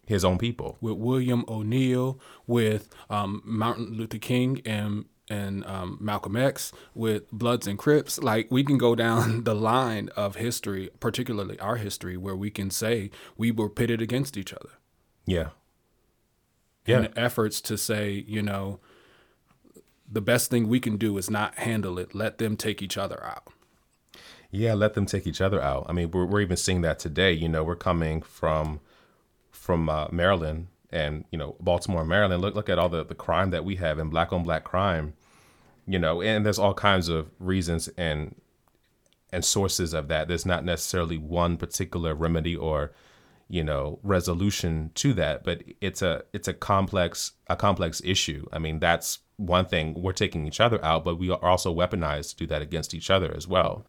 [0.04, 0.76] his own people.
[0.80, 7.68] With William O'Neill, with um, Martin Luther King, and and um, Malcolm X, with Bloods
[7.68, 8.18] and Crips.
[8.18, 12.70] Like we can go down the line of history, particularly our history, where we can
[12.70, 14.70] say we were pitted against each other.
[15.24, 15.50] Yeah.
[16.84, 16.96] Yeah.
[16.96, 18.80] And efforts to say, you know,
[20.10, 22.12] the best thing we can do is not handle it.
[22.12, 23.52] Let them take each other out.
[24.50, 25.86] Yeah, let them take each other out.
[25.88, 27.32] I mean, we're, we're even seeing that today.
[27.32, 28.80] You know, we're coming from
[29.50, 32.40] from uh, Maryland and you know Baltimore, Maryland.
[32.42, 35.14] Look look at all the the crime that we have and black on black crime.
[35.86, 38.34] You know, and there's all kinds of reasons and
[39.32, 40.28] and sources of that.
[40.28, 42.92] There's not necessarily one particular remedy or
[43.48, 48.46] you know resolution to that, but it's a it's a complex a complex issue.
[48.50, 49.94] I mean, that's one thing.
[49.94, 53.10] We're taking each other out, but we are also weaponized to do that against each
[53.10, 53.84] other as well.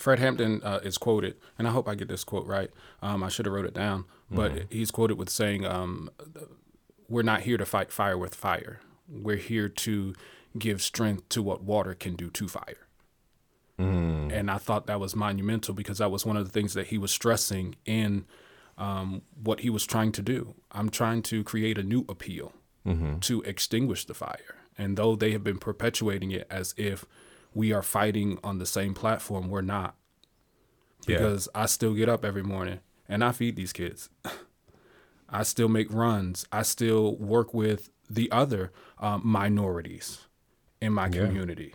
[0.00, 2.70] Fred Hampton uh, is quoted, and I hope I get this quote right.
[3.02, 4.64] Um, I should have wrote it down, but mm-hmm.
[4.70, 6.10] he's quoted with saying, um,
[7.06, 8.80] "We're not here to fight fire with fire.
[9.06, 10.14] We're here to
[10.58, 12.86] give strength to what water can do to fire."
[13.78, 14.32] Mm.
[14.32, 16.96] And I thought that was monumental because that was one of the things that he
[16.96, 18.24] was stressing in
[18.78, 20.54] um, what he was trying to do.
[20.72, 22.54] I'm trying to create a new appeal
[22.86, 23.18] mm-hmm.
[23.18, 27.04] to extinguish the fire, and though they have been perpetuating it as if
[27.54, 29.48] we are fighting on the same platform.
[29.48, 29.94] We're not.
[31.06, 31.62] Because yeah.
[31.62, 34.10] I still get up every morning and I feed these kids.
[35.30, 36.46] I still make runs.
[36.52, 40.26] I still work with the other um, minorities
[40.80, 41.24] in my yeah.
[41.26, 41.74] community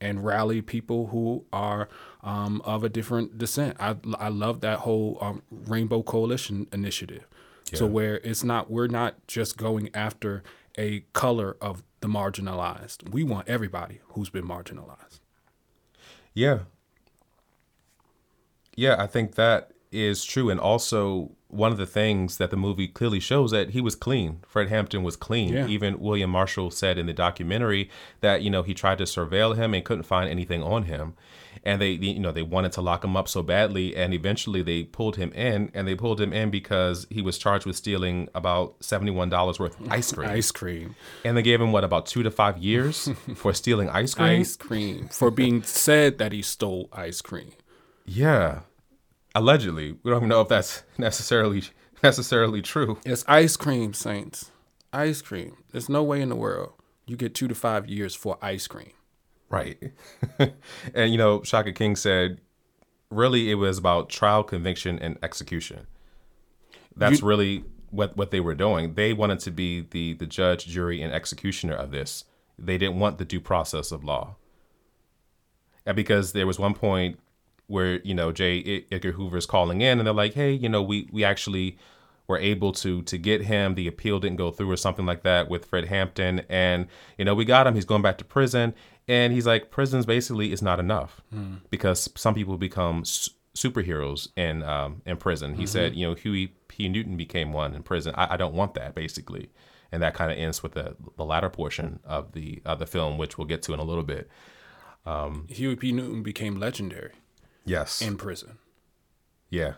[0.00, 1.88] and rally people who are
[2.22, 3.76] um, of a different descent.
[3.80, 7.26] I, I love that whole um, Rainbow Coalition initiative.
[7.72, 7.78] Yeah.
[7.78, 10.42] So where it's not we're not just going after
[10.76, 13.10] a color of the marginalized.
[13.10, 15.20] We want everybody who's been marginalized.
[16.34, 16.60] Yeah.
[18.76, 20.50] Yeah, I think that is true.
[20.50, 24.40] And also, one of the things that the movie clearly shows that he was clean.
[24.46, 25.52] Fred Hampton was clean.
[25.52, 25.66] Yeah.
[25.66, 27.88] Even William Marshall said in the documentary
[28.20, 31.14] that you know he tried to surveil him and couldn't find anything on him,
[31.64, 34.82] and they you know they wanted to lock him up so badly, and eventually they
[34.84, 38.74] pulled him in, and they pulled him in because he was charged with stealing about
[38.80, 40.28] seventy one dollars worth of ice cream.
[40.28, 44.14] ice cream, and they gave him what about two to five years for stealing ice
[44.14, 44.40] cream.
[44.40, 47.52] Ice cream for being said that he stole ice cream.
[48.06, 48.60] Yeah,
[49.34, 49.92] allegedly.
[50.02, 51.64] We don't even know if that's necessarily
[52.02, 52.98] necessarily true.
[53.04, 54.50] It's ice cream, saints.
[54.92, 55.56] Ice cream.
[55.72, 56.74] There's no way in the world
[57.06, 58.92] you get two to five years for ice cream.
[59.50, 59.92] Right.
[60.94, 62.40] and you know, Shaka King said,
[63.10, 65.86] really, it was about trial, conviction, and execution.
[66.96, 68.94] That's you, really what what they were doing.
[68.94, 72.24] They wanted to be the the judge, jury, and executioner of this.
[72.58, 74.36] They didn't want the due process of law.
[75.86, 77.18] And because there was one point
[77.66, 78.84] where you know J.
[78.90, 81.78] Edgar Hoover is calling in, and they're like, "Hey, you know, we we actually
[82.26, 83.74] were able to to get him.
[83.74, 86.86] The appeal didn't go through, or something like that, with Fred Hampton, and
[87.18, 87.74] you know, we got him.
[87.74, 88.74] He's going back to prison,
[89.08, 91.60] and he's like, prisons basically is not enough mm.
[91.70, 95.54] because some people become superheroes in um, in prison.
[95.54, 95.66] He mm-hmm.
[95.66, 96.88] said, you know, Huey P.
[96.88, 98.14] Newton became one in prison.
[98.16, 99.50] I, I don't want that, basically."
[99.92, 103.16] And that kind of ends with the, the latter portion of the of the film,
[103.16, 104.28] which we'll get to in a little bit.
[105.06, 105.92] Um, Huey P.
[105.92, 107.12] Newton became legendary.
[107.64, 108.02] Yes.
[108.02, 108.58] In prison.
[109.50, 109.74] Yeah.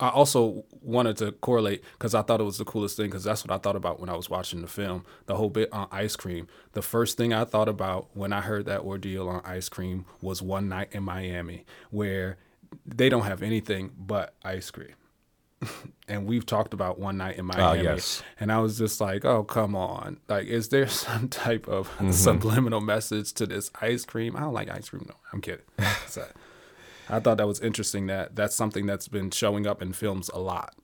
[0.00, 3.44] I also wanted to correlate because I thought it was the coolest thing because that's
[3.44, 5.04] what I thought about when I was watching the film.
[5.26, 6.48] The whole bit on ice cream.
[6.72, 10.42] The first thing I thought about when I heard that ordeal on ice cream was
[10.42, 12.38] one night in Miami where
[12.84, 14.94] they don't have anything but ice cream.
[16.08, 17.86] and we've talked about one night in ah, Miami.
[17.86, 18.22] Uh, yes.
[18.38, 20.18] And I was just like, oh, come on.
[20.28, 22.10] Like, is there some type of mm-hmm.
[22.10, 24.36] subliminal message to this ice cream?
[24.36, 25.06] I don't like ice cream.
[25.08, 25.64] No, I'm kidding.
[26.06, 26.26] so,
[27.08, 30.38] I thought that was interesting that that's something that's been showing up in films a
[30.38, 30.74] lot.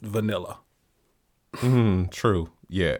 [0.00, 0.58] Vanilla.
[1.56, 2.50] Mm, true.
[2.68, 2.98] Yeah.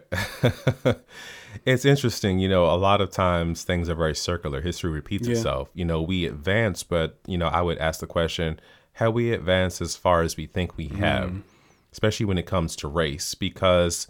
[1.65, 2.39] it's interesting.
[2.39, 4.61] You know, a lot of times things are very circular.
[4.61, 5.35] History repeats yeah.
[5.35, 5.69] itself.
[5.73, 8.59] You know, we advance, but, you know, I would ask the question,
[8.93, 11.41] have we advanced as far as we think we have, mm.
[11.91, 14.07] especially when it comes to race, because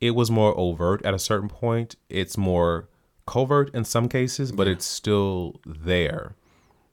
[0.00, 1.96] it was more overt at a certain point.
[2.08, 2.88] It's more
[3.26, 6.34] covert in some cases, but it's still there.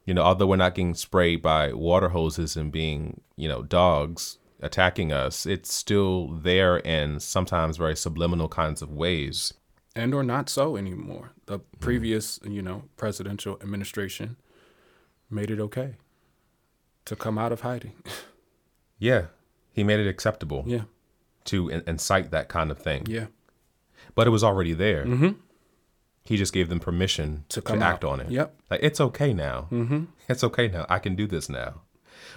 [0.05, 4.37] You know, although we're not getting sprayed by water hoses and being, you know, dogs
[4.61, 9.53] attacking us, it's still there in sometimes very subliminal kinds of ways.
[9.95, 11.31] and or not so anymore.
[11.47, 14.37] The previous, you know, presidential administration
[15.29, 15.95] made it okay
[17.07, 17.93] to come out of hiding.
[18.99, 19.25] Yeah,
[19.73, 20.85] he made it acceptable yeah,
[21.45, 23.27] to in- incite that kind of thing, yeah,
[24.15, 25.05] but it was already there.
[25.05, 25.29] Mm-hmm.
[26.23, 28.09] He just gave them permission To to, act out.
[28.11, 28.31] on it.
[28.31, 28.59] Yep.
[28.71, 29.67] like it's okay now.
[29.71, 30.05] Mm-hmm.
[30.29, 30.85] It's okay now.
[30.89, 31.81] I can do this now.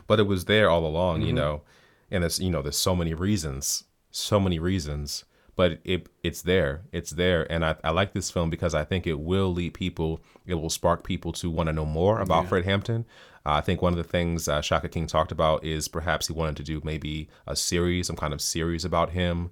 [0.06, 1.26] But it was there all along, Mm-hmm.
[1.28, 1.62] you know.
[2.10, 5.24] And it's you know, there's so many reasons, so many reasons.
[5.56, 9.06] But it it's there, it's there, and I, I like this film because I think
[9.06, 12.64] it will lead people, it will spark people to want to know more about Fred
[12.66, 13.06] Hampton.
[13.46, 16.32] Uh, I think one of the things uh, Shaka King talked about is perhaps he
[16.32, 19.50] wanted to do maybe a series, some kind of series about him.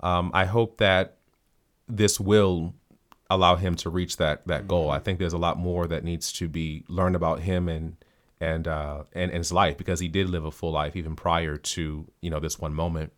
[0.00, 1.18] Um, I hope that
[1.86, 2.74] this will
[3.30, 4.90] allow him to reach that that goal.
[4.90, 7.96] I think there's a lot more that needs to be learned about him and
[8.40, 11.56] and uh, and, and his life because he did live a full life even prior
[11.56, 13.12] to you know this one moment.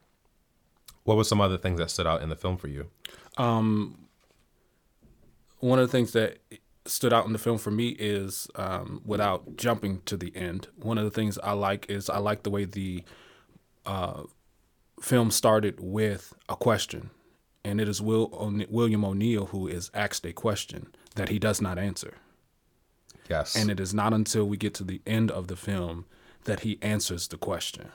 [1.04, 2.88] What were some other things that stood out in the film for you?
[3.36, 4.06] Um,
[5.60, 6.38] one of the things that
[6.86, 10.98] stood out in the film for me is um, without jumping to the end one
[10.98, 13.02] of the things i like is i like the way the
[13.84, 14.22] uh,
[15.00, 17.10] film started with a question
[17.64, 21.60] and it is Will O'Ne- william o'neill who is asked a question that he does
[21.60, 22.14] not answer
[23.28, 26.04] Yes, and it is not until we get to the end of the film
[26.44, 27.88] that he answers the question.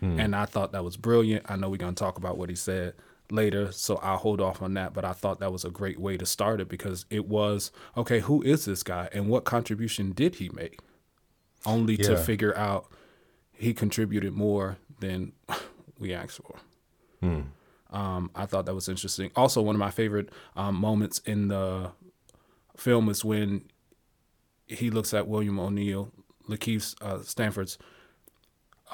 [0.00, 1.46] And I thought that was brilliant.
[1.48, 2.94] I know we're going to talk about what he said
[3.32, 4.92] later, so I'll hold off on that.
[4.94, 8.20] But I thought that was a great way to start it because it was okay,
[8.20, 10.78] who is this guy and what contribution did he make?
[11.64, 12.86] Only to figure out
[13.52, 15.32] he contributed more than
[15.98, 16.56] we asked for.
[17.90, 19.30] Um, I thought that was interesting.
[19.36, 21.92] Also, one of my favorite um, moments in the
[22.76, 23.64] film is when
[24.66, 26.10] he looks at William O'Neill,
[26.48, 27.78] Lakeith uh, Stanfield's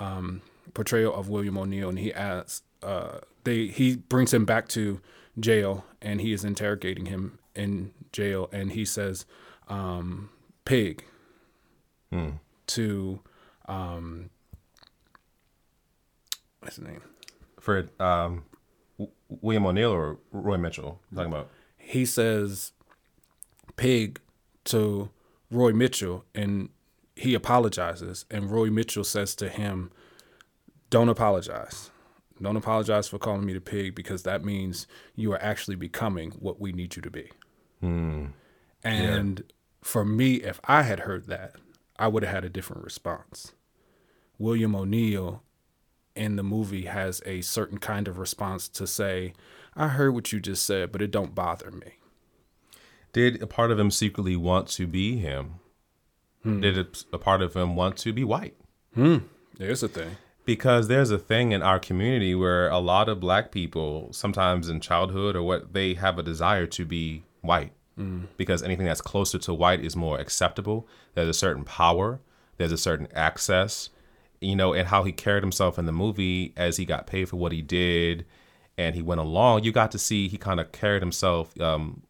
[0.01, 0.42] um,
[0.74, 5.00] portrayal of William O'Neill, and he asks, uh, they he brings him back to
[5.38, 9.24] jail, and he is interrogating him in jail, and he says,
[9.68, 10.30] um,
[10.64, 11.04] "Pig,"
[12.68, 13.20] to
[13.66, 14.30] um,
[16.60, 17.02] what's his name?
[17.60, 18.44] Fred um,
[18.98, 21.50] W- William O'Neill or Roy Mitchell you're talking about.
[21.76, 22.72] he says
[23.76, 24.20] pig
[24.64, 25.10] to
[25.50, 26.70] Roy Mitchell and
[27.14, 28.24] he apologizes.
[28.30, 29.90] And Roy Mitchell says to him
[30.90, 31.90] don't apologize
[32.42, 36.61] don't apologize for calling me the pig because that means you are actually becoming what
[36.61, 37.31] we need you to be
[37.81, 38.27] hmm.
[38.83, 39.42] and
[39.83, 41.57] for me if I had heard that
[41.98, 43.53] I would have had a different response
[44.38, 45.42] William O'Neill
[46.18, 49.33] in the movie has a certain kind of response to say,
[49.77, 51.94] I heard what you just said, but it don't bother me.
[53.12, 55.55] Did a part of him secretly want to be him?
[56.42, 56.61] Hmm.
[56.61, 58.57] Did a, a part of him want to be white?
[58.94, 59.18] Hmm.
[59.57, 60.16] There's a thing.
[60.48, 64.80] Because there's a thing in our community where a lot of black people sometimes in
[64.80, 67.72] childhood or what they have a desire to be white.
[68.38, 70.88] Because anything that's closer to white is more acceptable.
[71.12, 72.20] There's a certain power.
[72.56, 73.90] There's a certain access
[74.40, 77.37] you know and how he carried himself in the movie as he got paid for
[77.37, 78.24] what he did
[78.78, 79.64] and he went along.
[79.64, 82.04] You got to see he kind of carried himself um,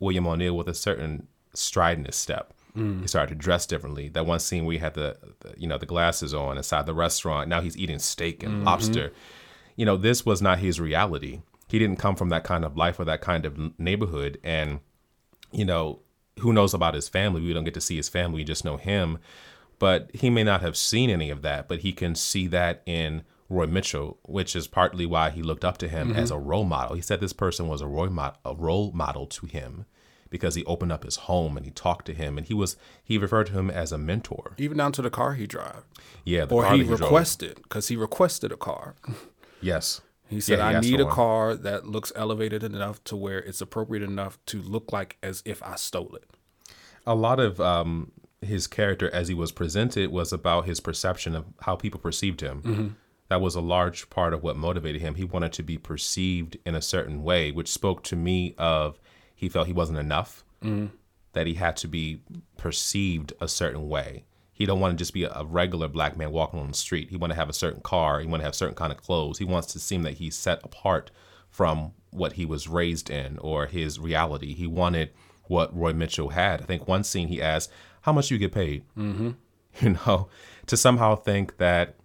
[0.00, 3.02] william o'neill with a certain strident step Mm.
[3.02, 4.08] he started to dress differently.
[4.08, 6.94] That one scene where he had the, the you know the glasses on inside the
[6.94, 8.64] restaurant now he's eating steak and mm-hmm.
[8.64, 9.12] lobster.
[9.76, 11.42] You know this was not his reality.
[11.68, 14.38] He didn't come from that kind of life or that kind of neighborhood.
[14.42, 14.80] And
[15.52, 16.00] you know
[16.40, 17.40] who knows about his family?
[17.40, 18.38] We don't get to see his family.
[18.38, 19.18] We just know him.
[19.78, 23.22] But he may not have seen any of that but he can see that in
[23.50, 26.18] roy mitchell which is partly why he looked up to him mm-hmm.
[26.18, 26.96] as a role model.
[26.96, 29.84] He said this person was a, role mod- a role model to him
[30.34, 32.76] because he opened up his home and he talked to him and he was
[33.10, 35.82] he referred to him as a mentor Even down to the car he drive.
[36.24, 38.86] yeah the Or car he that requested, because he requested a car.
[39.60, 41.14] yes He said, Yeah, he I need a one.
[41.14, 45.62] car that looks elevated enough to where it's appropriate enough to look like as if
[45.62, 46.28] I stole it.
[47.06, 51.44] a lot of um, his character as he was presented was about his perception of
[51.66, 52.96] how people perceived him.
[53.30, 55.14] That was a large part of what motivated him.
[55.14, 58.98] He wanted to be perceived in a certain way, which spoke to me of
[59.34, 60.44] he felt he wasn't enough,
[61.32, 62.20] that he had to be
[62.56, 64.24] perceived a certain way.
[64.52, 67.10] He don't want to just be a, a regular black man walking on the street.
[67.10, 68.20] He want to have a certain car.
[68.20, 69.38] He want to have certain kind of clothes.
[69.38, 71.10] He wants to seem that he's set apart
[71.50, 74.54] from what he was raised in or his reality.
[74.54, 75.10] He wanted
[75.44, 76.62] what Roy Mitchell had.
[76.62, 77.70] I think one scene he asked,
[78.02, 79.30] "How much you get paid?" Mm-hmm.
[79.80, 80.28] You know,
[80.66, 81.96] to somehow think that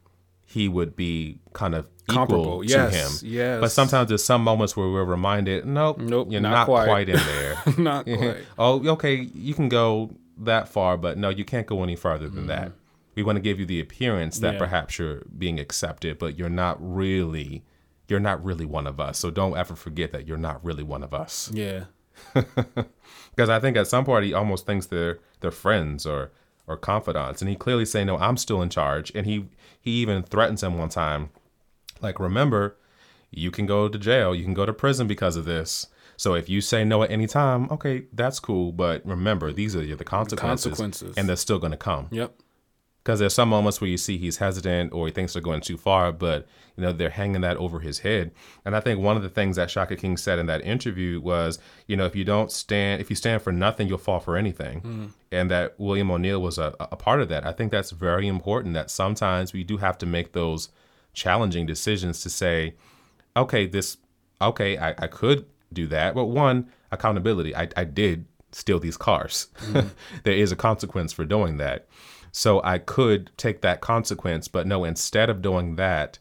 [0.52, 2.62] he would be kind of equal Comparable.
[2.64, 3.30] to Yes, him.
[3.32, 3.62] yes.
[3.62, 6.86] But sometimes there's some moments where we're reminded, nope, Nope, you're not not, quite.
[6.88, 7.10] quite.
[7.10, 7.56] in there.
[7.78, 8.38] Not quite.
[8.58, 12.48] oh, okay, you can go that far, but no, you can't go any farther than
[12.48, 12.72] that.
[13.16, 14.54] We want to give you the appearance that Mm-hmm.
[14.56, 14.60] Yeah.
[14.60, 17.64] perhaps you're being accepted, but you're not really
[18.08, 19.20] you're not really one of us.
[19.20, 21.52] So don't ever forget that you're not really one of us.
[21.54, 21.84] Yeah.
[23.36, 26.32] Because I think at some point he almost thinks they're they're friends or
[26.68, 29.46] or confidants, and he clearly say, "No, I'm still in charge." And he
[29.80, 31.30] he even threatens him one time,
[32.02, 32.78] like, "Remember,
[33.32, 35.88] you can go to jail, you can go to prison because of this.
[36.18, 38.72] So if you say no at any time, okay, that's cool.
[38.72, 41.18] But remember, these are the consequences, consequences.
[41.18, 42.34] and they're still going to come." Yep.
[43.04, 45.78] Because there's some moments where you see he's hesitant or he thinks they're going too
[45.78, 48.32] far, but you know they're hanging that over his head.
[48.66, 51.60] And I think one of the things that Shaka King said in that interview was,
[51.88, 54.82] you know, if you don't stand, if you stand for nothing, you'll fall for anything.
[54.82, 55.06] Mm-hmm.
[55.32, 57.46] And that William O'Neill was a, a part of that.
[57.46, 58.74] I think that's very important.
[58.74, 60.70] That sometimes we do have to make those
[61.14, 62.76] challenging decisions to say,
[63.36, 63.98] okay, this,
[64.42, 67.56] okay, I, I could do that, but one accountability.
[67.56, 69.48] I, I did steal these cars.
[69.62, 69.88] Mm-hmm.
[70.24, 71.88] there is a consequence for doing that.
[72.32, 76.20] So I could take that consequence, but no, instead of doing that,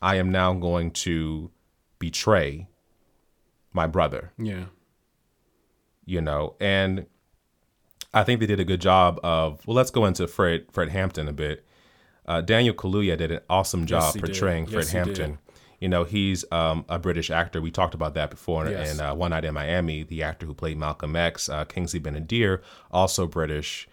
[0.00, 1.50] I am now going to
[1.98, 2.68] betray
[3.72, 4.66] my brother, Yeah.
[6.04, 7.06] you know, and
[8.14, 11.28] I think they did a good job of, well, let's go into Fred, Fred Hampton
[11.28, 11.64] a bit.
[12.26, 14.22] Uh, Daniel Kaluuya did an awesome job did.
[14.24, 14.90] portraying Fred Yes.
[14.92, 15.38] Hampton.
[15.80, 17.60] You know, he's um, a British actor.
[17.60, 18.94] We talked about that before in, Yes.
[18.94, 20.02] in uh, One Night in Miami.
[20.04, 23.86] The actor who played Malcolm X, uh, Kingsley Ben-Adir, also British.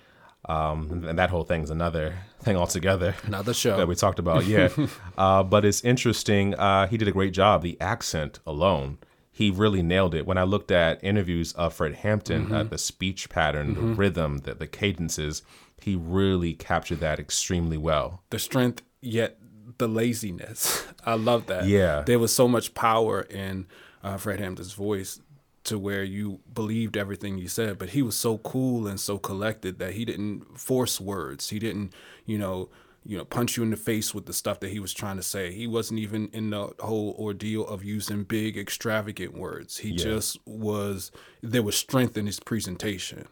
[0.46, 3.78] Um, and that whole thing's another thing altogether Another show.
[3.78, 4.46] that we talked about.
[4.46, 4.70] Yeah,
[5.18, 6.54] uh, but it's interesting.
[6.56, 7.62] Uh, he did a great job.
[7.62, 8.98] The accent alone,
[9.32, 10.26] he really nailed it.
[10.26, 14.54] When I looked at interviews of Fred Hampton, uh, the speech pattern, the rhythm, the,
[14.54, 15.44] the cadences,
[15.82, 18.22] he really captured that extremely well.
[18.30, 19.38] the strength yet
[19.78, 20.86] the laziness.
[21.06, 21.66] I love that.
[21.66, 22.02] Yeah.
[22.06, 23.66] There was so much power in
[24.04, 25.20] uh, Fred Hampton's voice
[25.66, 29.80] to where you believed everything he said, but he was so cool and so collected
[29.80, 31.50] that he didn't force words.
[31.50, 31.94] He didn't,
[32.26, 32.70] you know,
[33.06, 35.24] you know, punch you in the face with the stuff that he was trying to
[35.24, 35.52] say.
[35.52, 39.78] He wasn't even in the whole ordeal of using big, extravagant words.
[39.78, 41.12] He just was.
[41.42, 43.28] There was strength in his presentation,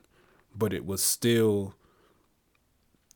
[0.56, 1.76] but it was still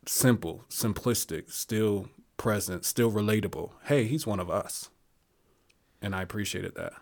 [0.06, 3.72] simple, simplistic, still present, still relatable.
[3.86, 4.90] Hey, he's one of us.
[6.02, 6.94] And I appreciated that.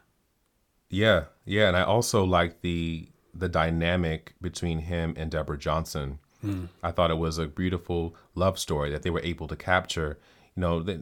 [0.94, 6.20] Yeah, yeah, and I also like the the dynamic between him and Deborah Johnson.
[6.42, 6.66] Hmm.
[6.84, 10.20] I thought it was a beautiful love story that they were able to capture.
[10.56, 11.00] You know, they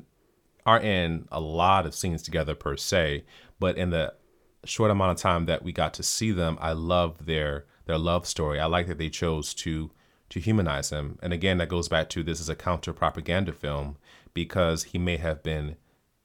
[0.66, 3.26] aren't in a lot of scenes together per se,
[3.60, 4.14] but in the
[4.64, 8.26] short amount of time that we got to see them, I loved their their love
[8.26, 8.62] story.
[8.62, 9.92] I like that they chose to
[10.30, 11.20] to humanize him.
[11.22, 13.98] And again, that goes back to this is a counter propaganda film
[14.34, 15.76] because he may have been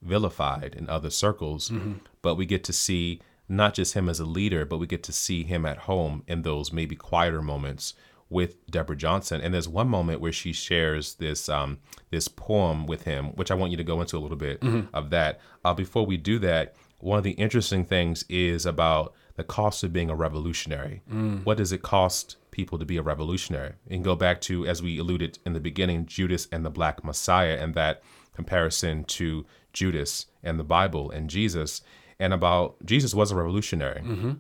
[0.03, 1.95] vilified in other circles, mm-hmm.
[2.23, 5.13] but we get to see not just him as a leader, but we get to
[5.13, 7.95] see him at home in those maybe quieter moments
[8.29, 9.41] with Deborah Johnson.
[9.41, 11.79] And there's one moment where she shares this um,
[12.11, 15.11] this poem with him, which I want you to go into a little bit of
[15.11, 15.41] that.
[15.65, 19.93] Uh, before we do that, one of the interesting things is about the cost of
[19.93, 21.03] being a revolutionary.
[21.45, 23.75] What does it cost people to be a revolutionary?
[23.91, 27.59] And go back to, as we alluded in the beginning, Judas and the Black Messiah,
[27.61, 28.03] and that
[28.35, 31.83] comparison to Judas and the Bible and Jesus,
[32.19, 34.01] and about Jesus was a revolutionary.
[34.01, 34.33] Mm-hmm.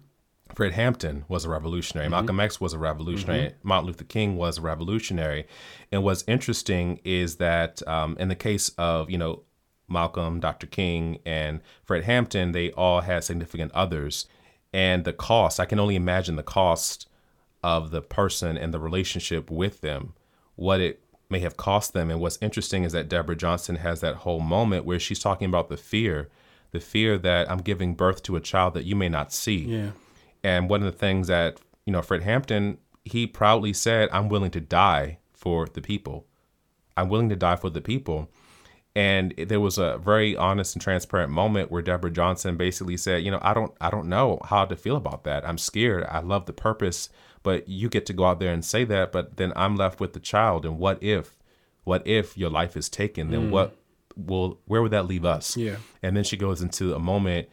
[0.54, 2.06] Fred Hampton was a revolutionary.
[2.06, 2.12] Mm-hmm.
[2.12, 3.48] Malcolm X was a revolutionary.
[3.48, 3.68] Mm-hmm.
[3.68, 5.46] Martin Luther King was a revolutionary.
[5.90, 9.42] And what's interesting is that um, in the case of, you know,
[9.88, 10.66] Malcolm, Dr.
[10.66, 14.26] King, and Fred Hampton, they all had significant others.
[14.72, 17.08] And the cost, I can only imagine the cost
[17.62, 20.14] of the person and the relationship with them,
[20.54, 22.10] what it may have cost them.
[22.10, 25.68] And what's interesting is that Deborah Johnson has that whole moment where she's talking about
[25.68, 26.28] the fear,
[26.76, 29.60] the fear that I'm giving birth to a child that you may not see.
[29.60, 29.90] Yeah.
[30.44, 34.50] And one of the things that, you know, Fred Hampton, he proudly said, I'm willing
[34.50, 36.26] to die for the people.
[36.96, 38.30] I'm willing to die for the people.
[38.94, 43.30] And there was a very honest and transparent moment where Deborah Johnson basically said, you
[43.30, 45.46] know, I don't I don't know how to feel about that.
[45.46, 46.04] I'm scared.
[46.08, 47.10] I love the purpose,
[47.42, 50.12] but you get to go out there and say that, but then I'm left with
[50.12, 51.36] the child and what if
[51.84, 53.30] what if your life is taken?
[53.30, 53.50] Then mm.
[53.50, 53.76] what
[54.16, 55.56] will where would that leave us?
[55.56, 55.76] Yeah.
[56.02, 57.48] And then she goes into a moment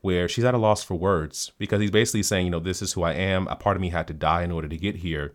[0.00, 2.92] where she's at a loss for words because he's basically saying, you know, this is
[2.92, 3.48] who I am.
[3.48, 5.32] A part of me had to die in order to get here.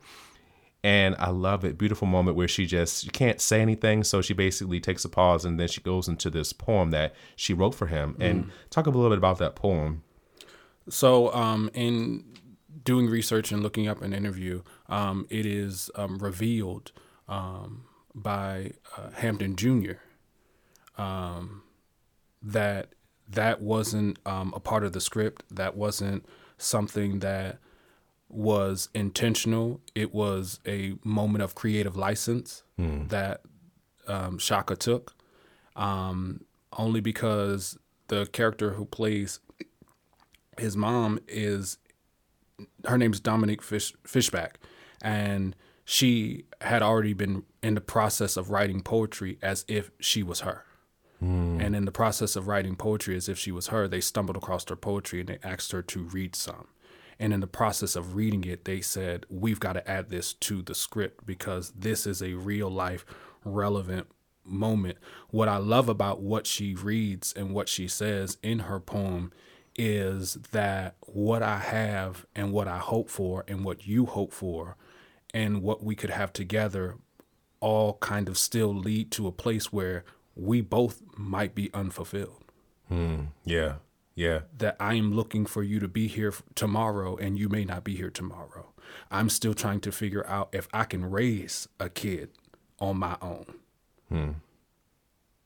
[0.86, 1.77] And I love it.
[1.77, 5.45] Beautiful moment where she just she can't say anything, so she basically takes a pause
[5.45, 8.17] and then she goes into this poem that she wrote for him.
[8.19, 10.03] And talk a little bit about that poem.
[10.89, 12.25] So, um, in
[12.84, 16.91] doing research and looking up an interview, um, it is um, revealed
[17.29, 19.93] um, by uh, Hampton Jr.
[20.97, 21.63] um,
[22.41, 22.89] that
[23.29, 25.43] that wasn't um, a part of the script.
[25.49, 26.25] That wasn't
[26.57, 27.59] something that
[28.29, 29.79] was intentional.
[29.95, 32.63] It was a moment of creative license
[33.09, 33.41] that
[34.07, 35.15] um, Shaka took,
[35.75, 36.45] um,
[36.77, 37.77] only because
[38.07, 39.39] the character who plays
[40.57, 41.77] his mom is
[42.85, 44.59] her name's Dominique Fish, Fishback,
[45.01, 50.41] and she had already been in the process of writing poetry as if she was
[50.41, 50.65] her.
[51.61, 54.67] And in the process of writing poetry as if she was her, they stumbled across
[54.69, 56.67] her poetry and they asked her to read some.
[57.19, 60.61] And in the process of reading it, they said, We've got to add this to
[60.61, 63.05] the script because this is a real life,
[63.45, 64.07] relevant
[64.43, 64.97] moment.
[65.30, 69.32] What I love about what she reads and what she says in her poem
[69.76, 74.76] is that what I have and what I hope for and what you hope for
[75.34, 76.97] and what we could have together
[77.59, 80.03] all kind of still lead to a place where
[80.36, 82.43] we both might be unfulfilled.
[83.45, 83.75] Yeah.
[84.15, 84.41] Yeah.
[84.57, 87.95] That I am looking for you to be here tomorrow and you may not be
[87.95, 88.73] here tomorrow.
[89.09, 92.29] I'm still trying to figure out if I can raise a kid
[92.79, 93.55] on my own.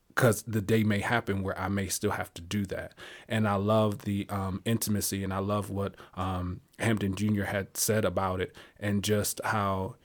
[0.10, 2.94] Because the day may happen where I may still have to do that.
[3.30, 7.44] And I love the um, intimacy and I love what um, Hampton Jr.
[7.44, 9.96] had said about it and just how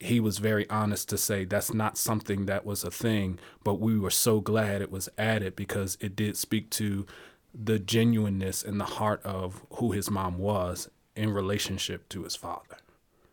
[0.00, 3.98] he was very honest to say that's not something that was a thing, but we
[3.98, 7.06] were so glad it was added because it did speak to
[7.54, 12.76] the genuineness and the heart of who his mom was in relationship to his father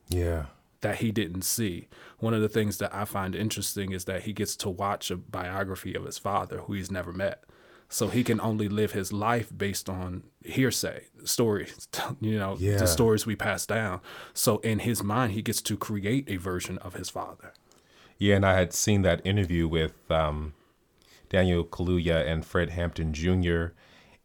[0.10, 0.48] Yeah.
[0.82, 1.88] that he didn't see.
[2.20, 5.16] One of the things that I find interesting is that he gets to watch a
[5.18, 7.44] biography of his father who he's never met.
[7.90, 11.88] So he can only live his life based on hearsay, stories,
[12.22, 12.78] you know, Yeah.
[12.78, 14.02] the stories we pass down.
[14.34, 17.54] So in his mind, he gets to create a version of his father.
[18.18, 20.54] Yeah, and I had seen that interview with um,
[21.30, 23.68] Daniel Kaluuya and Fred Hampton Jr.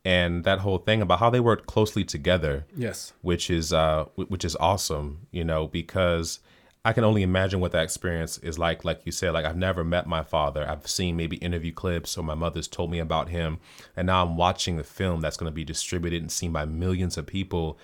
[0.04, 3.12] and that whole thing about how they worked closely together, Yes.
[3.22, 6.40] which is uh, which is awesome, you know, because
[6.84, 8.84] I can only imagine what that experience is like.
[8.84, 10.68] Like you said, like I've never met my father.
[10.68, 13.58] I've seen maybe interview clips or my mother's told me about him,
[13.96, 17.16] and now I'm watching the film that's going to be distributed and seen by millions
[17.16, 17.78] of people,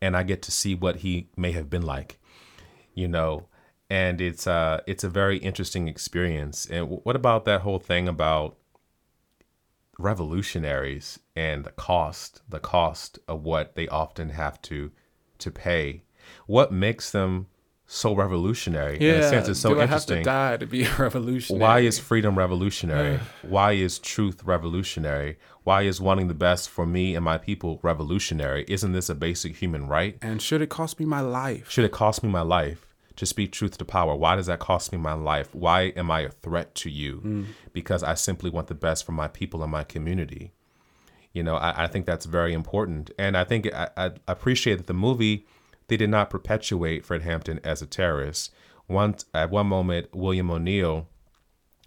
[0.00, 2.20] and I get to see what he may have been like
[2.96, 3.46] you know
[3.88, 8.56] and it's uh it's a very interesting experience and what about that whole thing about
[9.98, 14.90] revolutionaries and the cost the cost of what they often have to
[15.38, 16.02] to pay
[16.46, 17.46] what makes them
[17.88, 20.84] so revolutionary in a sense it's so do I have interesting to die to be
[20.84, 21.60] a revolutionary?
[21.60, 23.20] why is freedom revolutionary?
[23.42, 25.38] Why is truth revolutionary?
[25.62, 28.64] Why is wanting the best for me and my people revolutionary?
[28.66, 30.18] Isn't this a basic human right?
[30.20, 31.70] and should it cost me my life?
[31.70, 34.14] Should it cost me my life to speak truth to power?
[34.14, 35.54] Why does that cost me my life?
[35.54, 37.20] Why am I a threat to you?
[37.24, 37.46] Mm.
[37.72, 40.52] Because I simply want the best for my people and my community.
[41.32, 43.10] You know, I, I think that's very important.
[43.18, 45.46] And I think I, I appreciate that the movie,
[45.88, 48.52] they did not perpetuate Fred Hampton as a terrorist.
[48.88, 51.08] Once, at one moment, William O'Neill,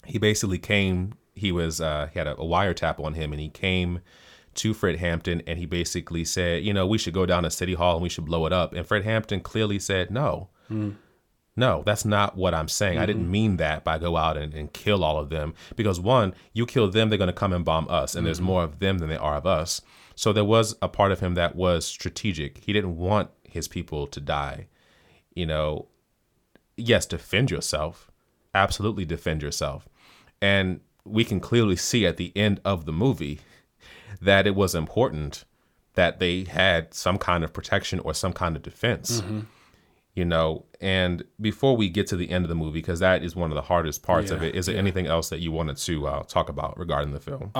[0.06, 3.50] he basically came, he was, uh, he had a, a wiretap on him and he
[3.50, 4.00] came
[4.56, 7.74] to Fred Hampton and he basically said, you know, we should go down to City
[7.76, 8.74] Hall and we should blow it up.
[8.74, 10.50] And Fred Hampton clearly said, no,
[11.56, 12.97] no, that's not what I'm saying.
[12.97, 15.54] I didn't mean that by go out and, and kill all of them.
[15.76, 18.16] Because one, you kill them, they're going to come and bomb us.
[18.16, 19.82] And there's more of them than there are of us.
[20.16, 22.58] So there was a part of him that was strategic.
[22.60, 24.68] He didn't want his people to die.
[25.34, 25.88] You know,
[26.76, 28.12] yes, defend yourself.
[28.54, 29.88] Absolutely defend yourself.
[30.41, 33.39] And we can clearly see at the end of the movie
[34.22, 35.45] that it was important
[35.95, 39.22] that they had some kind of protection or some kind of defense
[40.16, 43.36] you know and before we get to the end of the movie because that is
[43.36, 46.08] one of the hardest parts of it is there anything else that you wanted to
[46.08, 47.52] uh, talk about regarding the film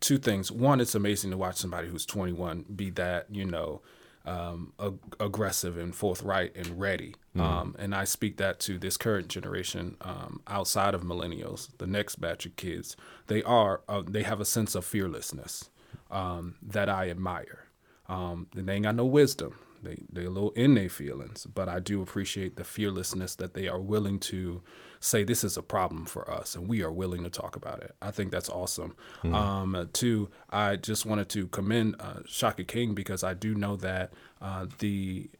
[0.00, 0.50] two things.
[0.50, 3.80] One, it's amazing to watch somebody who's 21 be that, you know,
[4.28, 7.14] um, ag- aggressive and forthright and ready.
[7.36, 12.20] Um, and I speak that to this current generation um, outside of millennials, the next
[12.20, 12.96] batch of kids.
[13.28, 15.70] They are, uh, they have a sense of fearlessness
[16.10, 17.64] um, that I admire.
[18.08, 19.54] Um, and they ain't got no wisdom.
[19.82, 23.68] They they a little in their feelings, but I do appreciate the fearlessness that they
[23.68, 24.62] are willing to
[25.00, 27.94] say this is a problem for us, and we are willing to talk about it.
[28.02, 28.94] I think that's awesome.
[29.24, 33.76] Um, uh, two, I just wanted to commend uh, Shaka King because I do know
[33.76, 35.30] that uh, the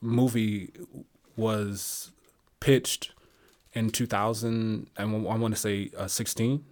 [0.00, 0.70] movie
[1.36, 2.12] was
[2.60, 3.12] pitched
[3.72, 6.64] in 2000 and I want to say uh, 16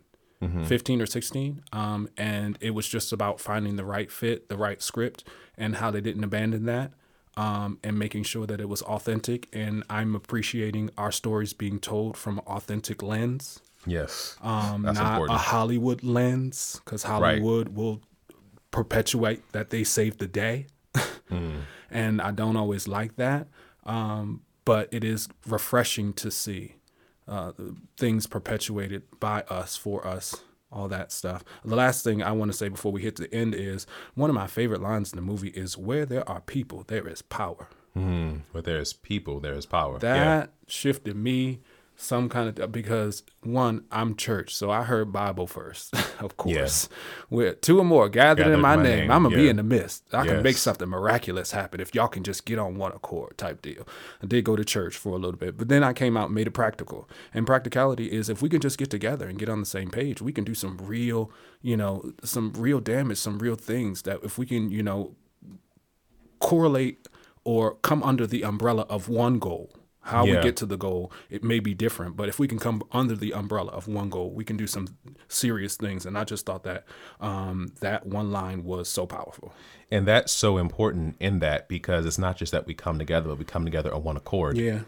[0.67, 4.83] 15 or 16 um, and it was just about finding the right fit the right
[4.83, 5.25] script
[5.57, 6.93] and how they didn't abandon that
[7.37, 12.17] um, and making sure that it was authentic and i'm appreciating our stories being told
[12.17, 14.37] from an authentic lens Yes.
[14.43, 15.33] um, not important.
[15.39, 18.01] a Hollywood lens, because Hollywood will
[18.71, 20.67] perpetuate that they saved the day,
[21.31, 21.63] Mm.
[21.91, 23.49] and I don't always like that.
[23.85, 26.77] Um, but it is refreshing to see
[27.29, 27.53] uh,
[27.97, 30.43] things perpetuated by us, for us,
[30.75, 31.45] all that stuff.
[31.65, 34.35] The last thing I want to say before we hit the end is one of
[34.35, 38.43] my favorite lines in the movie is "Where there are people, there is power." Mm.
[38.53, 39.99] But there's people, there's power.
[39.99, 40.47] That yeah.
[40.67, 41.61] shifted me
[42.05, 46.89] some kind of uh, because one, I'm church, so I heard Bible first, of course.
[47.31, 49.57] With two or more gathered, Gathered in my my name, name, I'm gonna be in
[49.57, 50.05] the midst.
[50.13, 53.63] I can make something miraculous happen if y'all can just get on one accord, type
[53.63, 53.87] deal.
[54.23, 56.35] I did go to church for a little bit, but then I came out and
[56.35, 57.09] made it practical.
[57.33, 60.21] And practicality is if we can just get together and get on the same page,
[60.21, 61.31] we can do some real,
[61.63, 65.17] you know, some real damage, some real things that if we can, you know,
[66.39, 67.09] correlate
[67.45, 69.71] or come under the umbrella of one goal.
[70.05, 70.37] How Yeah.
[70.37, 73.17] we get to the goal, it may be different, but if we can come under
[73.17, 74.87] the umbrella of one goal, we can do some
[75.29, 76.05] serious things.
[76.05, 76.85] And I just thought that
[77.21, 79.55] um, that one line was so powerful.
[79.91, 83.39] And that's so important in that because it's not just that we come together, but
[83.39, 84.59] we come together on one accord.
[84.59, 84.81] Yeah,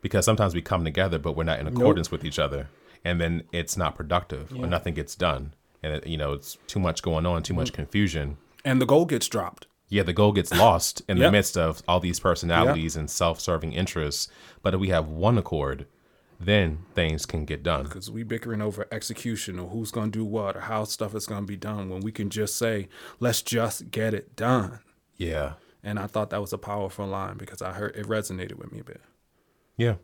[0.00, 2.68] Because sometimes we come together, but we're not in accordance with each other.
[3.04, 5.54] And then it's not productive or nothing gets done.
[5.84, 7.60] And, it, you know, it's too much going on, too Mm-hmm.
[7.60, 8.38] much confusion.
[8.64, 9.68] and the goal gets dropped.
[9.88, 13.72] Yeah, the goal gets lost in the midst of all these personalities and self serving
[13.72, 14.28] interests.
[14.62, 15.86] But if we have one accord,
[16.40, 17.84] then things can get done.
[17.84, 21.26] because we bickering over execution or who's going to do what or how stuff is
[21.26, 24.78] going to be done when we can just say, let's just get it done.
[25.16, 25.54] Yeah.
[25.82, 28.80] And I thought that was a powerful line because I heard it resonated with me
[28.80, 29.00] a bit.
[29.76, 29.94] Yeah.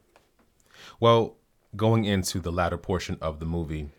[0.98, 1.36] Well,
[1.76, 3.90] going into the latter portion of the movie,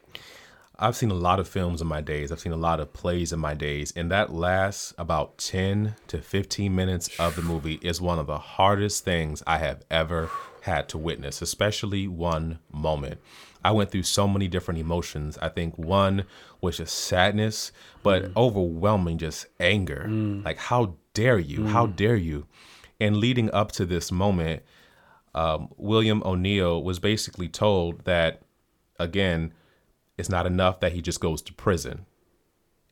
[0.77, 2.31] I've seen a lot of films in my days.
[2.31, 3.93] I've seen a lot of plays in my days.
[3.95, 8.37] And that last about 10 to 15 minutes of the movie is one of the
[8.37, 10.29] hardest things I have ever
[10.61, 13.19] had to witness, especially one moment.
[13.63, 15.37] I went through so many different emotions.
[15.41, 16.25] I think one
[16.61, 17.71] was just sadness,
[18.03, 18.31] but mm.
[18.35, 20.05] overwhelming just anger.
[20.07, 20.43] Mm.
[20.43, 21.65] Like, how dare you?
[21.67, 21.95] How mm.
[21.95, 22.45] dare you?
[22.99, 24.63] And leading up to this moment,
[25.33, 28.41] um, William O'Neill was basically told that,
[28.99, 29.53] again,
[30.17, 32.05] it's not enough that he just goes to prison.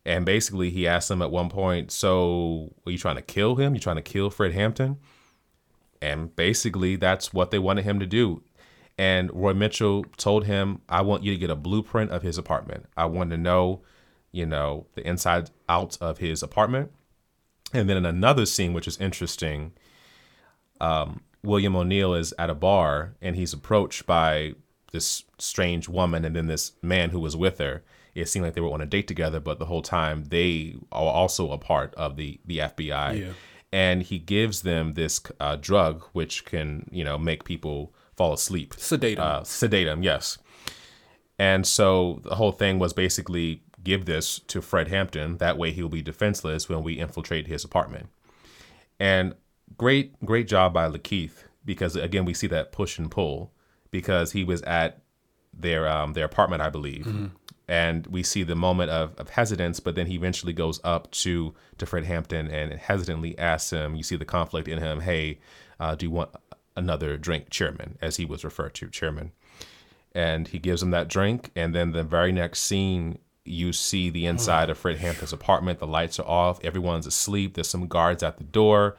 [0.05, 3.73] And basically, he asked him at one point, So, are you trying to kill him?
[3.73, 4.97] You trying to kill Fred Hampton?
[6.01, 8.43] And basically, that's what they wanted him to do.
[8.97, 12.85] And Roy Mitchell told him, I want you to get a blueprint of his apartment.
[12.97, 13.81] I want to know,
[14.31, 16.91] you know, the inside out of his apartment.
[17.73, 19.71] And then in another scene, which is interesting,
[20.79, 24.53] um, William O'Neill is at a bar and he's approached by
[24.93, 27.83] this strange woman and then this man who was with her.
[28.15, 31.11] It seemed like they were on a date together, but the whole time they are
[31.11, 33.19] also a part of the the FBI.
[33.19, 33.33] Yeah.
[33.73, 38.75] And he gives them this uh, drug which can you know make people fall asleep.
[38.77, 39.23] Sedate 'em.
[39.25, 40.37] Uh, sedate yes.
[41.39, 45.37] And so the whole thing was basically give this to Fred Hampton.
[45.37, 48.09] That way he'll be defenseless when we infiltrate his apartment.
[48.99, 49.33] And
[49.75, 53.51] great, great job by Lakeith because again we see that push and pull
[53.93, 55.03] because he was at
[55.53, 57.05] their um, their apartment, I believe,
[57.69, 61.53] and we see the moment of, of hesitance, but then he eventually goes up to
[61.77, 63.95] to Fred Hampton and hesitantly asks him.
[63.95, 64.99] You see the conflict in him.
[64.99, 65.39] Hey,
[65.79, 66.31] uh, do you want
[66.75, 69.31] another drink, Chairman, as he was referred to, Chairman?
[70.13, 73.19] And he gives him that drink, and then the very next scene.
[73.45, 75.79] You see the inside of Fred Hampton's apartment.
[75.79, 76.63] The lights are off.
[76.63, 77.53] Everyone's asleep.
[77.53, 78.95] There's some guards at the door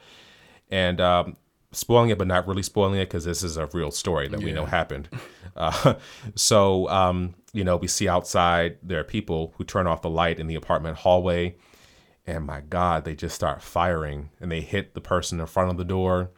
[0.69, 1.35] and um,
[1.75, 4.51] spoiling it, but not really spoiling it because this is a real story that we
[4.51, 5.09] know happened.
[5.57, 5.93] Uh,
[6.35, 10.37] so, um, you know, we see outside there are people who turn off the light
[10.37, 11.55] in the apartment hallway,
[12.27, 15.77] and my God, they just start firing and they hit the person in front of
[15.77, 16.31] the door,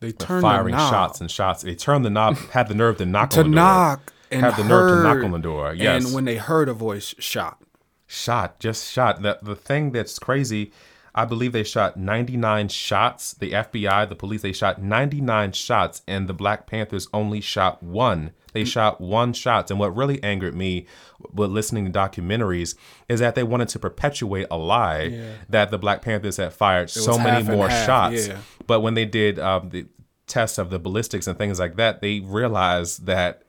[0.00, 1.62] They turned firing the knob shots and shots.
[1.62, 3.64] They turn the knob, had the nerve to knock to on the door.
[3.64, 5.72] knock and Had the nerve to knock on the door.
[5.72, 6.04] Yes.
[6.04, 7.62] And when they heard a voice, shot.
[8.06, 9.22] shot, just shot.
[9.22, 10.72] The the thing that's crazy,
[11.18, 13.32] I believe they shot 99 shots.
[13.32, 18.30] The FBI, the police, they shot 99 shots, and the Black Panthers only shot one.
[18.52, 19.68] They shot one shot.
[19.68, 20.86] And what really angered me
[21.32, 22.76] with listening to documentaries
[23.08, 27.18] is that they wanted to perpetuate a lie that the Black Panthers had fired so
[27.18, 28.28] many more half, shots.
[28.28, 28.38] yeah.
[28.68, 29.86] But when they did um, the
[30.28, 33.42] tests of the ballistics and things like that, they realized that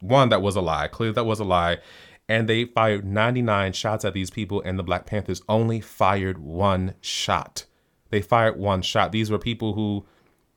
[0.00, 1.78] one that was a lie clearly that was a lie
[2.28, 6.94] and they fired 99 shots at these people and the black panthers only fired one
[7.00, 7.64] shot.
[8.10, 9.12] They fired one shot.
[9.12, 10.06] These were people who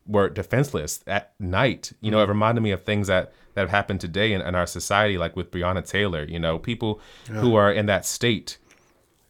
[0.06, 2.30] were defenseless at night you know mm-hmm.
[2.30, 5.36] it reminded me of things that that have happened today in, in our society like
[5.36, 8.58] with breonna taylor you know people who are in that state.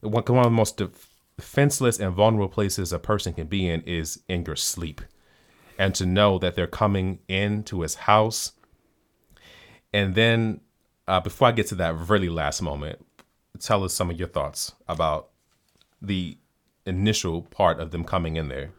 [0.02, 3.82] One, one of the most def- defenseless and vulnerable places a person can be in
[3.82, 5.02] is in your sleep.
[5.80, 8.54] And to know that they're coming into his house
[9.94, 10.62] and then
[11.08, 13.06] uh, before I get to that really last moment,
[13.60, 15.30] tell us some of your thoughts about
[16.02, 16.38] the
[16.86, 18.72] initial part of them coming in there.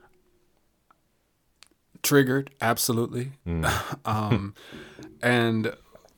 [2.02, 3.32] Triggered, absolutely.
[4.04, 4.54] um,
[5.22, 5.74] and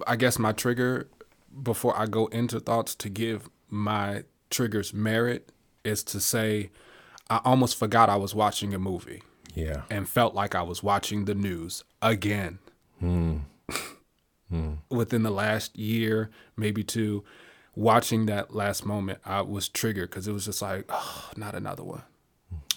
[0.06, 1.08] I guess my trigger
[1.62, 5.50] before I go into thoughts to give my triggers merit
[5.84, 6.70] is to say
[7.30, 9.22] I almost forgot I was watching a movie
[9.54, 9.82] Yeah.
[9.90, 12.58] and felt like I was watching the news again.
[14.88, 17.24] Within the last year, maybe two,
[17.74, 21.84] watching that last moment, I was triggered because it was just like, oh, not another
[21.84, 22.02] one.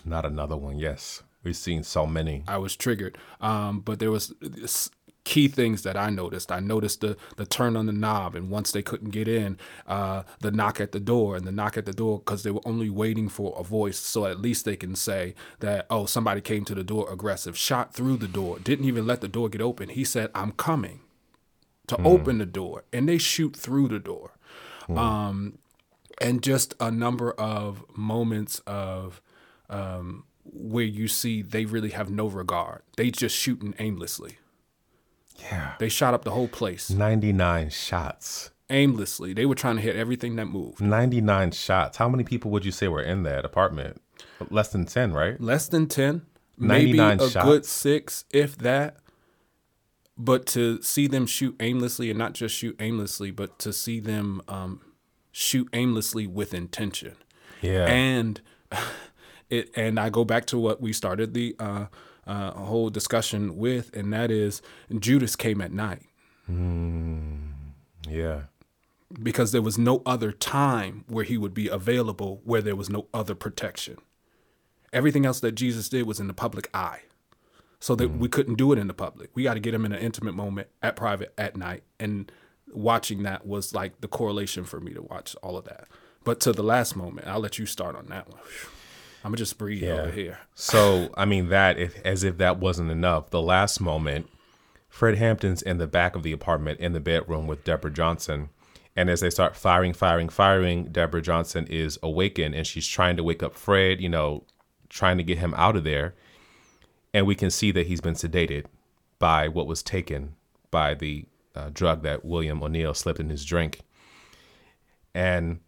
[0.05, 0.77] Not another one.
[0.77, 1.23] Yes.
[1.43, 2.43] We've seen so many.
[2.47, 3.17] I was triggered.
[3.41, 4.33] Um, but there was
[5.23, 6.51] key things that I noticed.
[6.51, 9.57] I noticed the the turn on the knob, and once they couldn't get in,
[9.87, 12.61] uh, the knock at the door, and the knock at the door because they were
[12.65, 16.65] only waiting for a voice, so at least they can say that oh somebody came
[16.65, 19.89] to the door aggressive, shot through the door, didn't even let the door get open.
[19.89, 21.01] He said I'm coming
[21.87, 24.31] to open the door, and they shoot through the door.
[24.89, 25.57] Um,
[26.21, 29.21] and just a number of moments of
[29.69, 32.81] um, where you see they really have no regard.
[32.97, 34.37] They just shooting aimlessly.
[35.39, 35.73] Yeah.
[35.79, 38.51] They shot up the whole place 99 shots.
[38.69, 39.33] aimlessly.
[39.33, 40.79] They were trying to hit everything that moved.
[40.79, 41.97] 99 shots.
[41.97, 43.99] How many people would you say were in that apartment?
[44.49, 45.39] Less than 10, right?
[45.41, 46.21] Less than ten,
[46.57, 47.45] 99 maybe a shots.
[47.45, 48.97] good six, if that.
[50.17, 54.41] But to see them shoot aimlessly, and not just shoot aimlessly, but to see them
[54.47, 54.81] um,
[55.31, 57.15] shoot aimlessly with intention.
[57.61, 57.85] Yeah.
[57.85, 58.41] and
[59.49, 61.85] it and I go back to what we started the uh,
[62.27, 64.61] uh, whole discussion with, and that is
[64.99, 66.03] Judas came at night
[66.49, 67.53] Mm,
[68.07, 68.41] yeah.
[69.21, 73.07] because there was no other time where he would be available where there was no
[73.13, 73.97] other protection.
[74.91, 77.01] Everything else that Jesus did was in the public eye.
[77.83, 78.19] So that mm-hmm.
[78.19, 79.29] we couldn't do it in the public.
[79.33, 81.83] We got to get him in an intimate moment at private at night.
[81.99, 82.31] And
[82.71, 85.89] watching that was like the correlation for me to watch all of that.
[86.23, 88.39] But to the last moment, I'll let you start on that one.
[89.25, 90.39] I'm gonna just breathe over here.
[90.55, 94.29] So, I mean, that, if, as if that wasn't enough, the last moment,
[94.87, 98.47] Fred Hampton's in the back of the apartment in the bedroom with Deborah Johnson.
[98.95, 103.25] And as they start firing, firing, firing, Deborah Johnson is awakened and she's trying to
[103.25, 104.45] wake up Fred, you know,
[104.87, 106.13] trying to get him out of there.
[107.13, 108.65] And we can see that he's been sedated
[109.19, 110.35] by what was taken
[110.71, 113.81] by the uh, drug that William O'Neill slipped in his drink.
[115.13, 115.59] And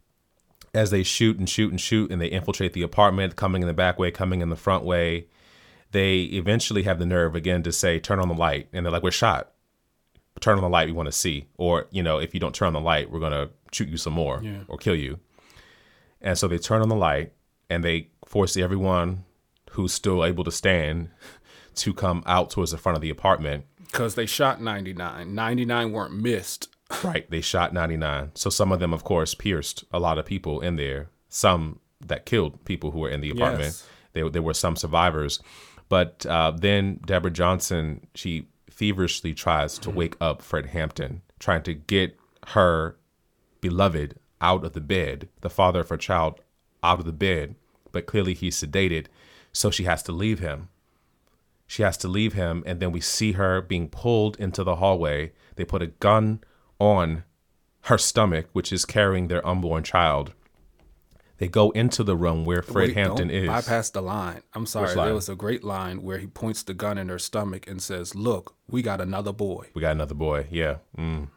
[0.73, 3.73] as they shoot and shoot and shoot and they infiltrate the apartment, coming in the
[3.73, 5.27] back way, coming in the front way,
[5.91, 8.67] they eventually have the nerve again to say, turn on the light.
[8.73, 9.51] And they're like, we're shot.
[10.41, 11.47] Turn on the light, we want to see.
[11.57, 13.97] Or, you know, if you don't turn on the light, we're going to shoot you
[13.97, 14.61] some more Yeah.
[14.67, 15.19] or kill you.
[16.21, 17.31] And so they turn on the light
[17.69, 19.23] and they force everyone
[19.71, 21.09] who's still able to stand
[21.76, 23.65] to come out towards the front of the apartment.
[23.80, 25.34] Because they shot 99.
[25.34, 26.69] 99 weren't missed.
[27.03, 27.30] Right.
[27.32, 28.32] They shot 99.
[28.36, 31.09] So some of them, of course, pierced a lot of people in there.
[31.30, 33.65] Some that killed people who were in the apartment.
[33.65, 33.88] Yes.
[34.13, 35.39] There, there were some survivors.
[35.89, 41.73] But uh, then Deborah Johnson, she feverishly tries to wake up Fred Hampton, trying to
[41.73, 42.17] get
[42.49, 42.97] her
[43.61, 46.39] beloved out of the bed, the father of her child
[46.84, 47.55] out of the bed.
[47.91, 49.07] But clearly he's sedated.
[49.53, 50.69] So she has to leave him.
[51.68, 55.32] She has to leave him, and then we see her being pulled into the hallway.
[55.55, 56.41] They put a gun
[56.80, 57.24] on
[57.82, 60.34] her stomach, which is carrying their unborn child.
[61.38, 63.47] They go into the room where Fred Wait, Hampton is.
[63.47, 64.41] Bypass the line.
[64.53, 64.95] I'm sorry.
[64.95, 65.07] line?
[65.07, 68.16] There was a great line where he points the gun in her stomach and says,
[68.16, 69.68] Look, we got another boy.
[69.74, 70.47] We got another boy.
[70.49, 70.78] Yeah.
[70.97, 71.28] Mm.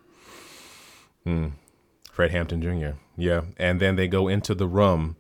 [1.27, 1.53] Mm.
[2.13, 2.99] Fred Hampton Jr.
[3.17, 3.43] Yeah.
[3.57, 5.17] And then they go into the room.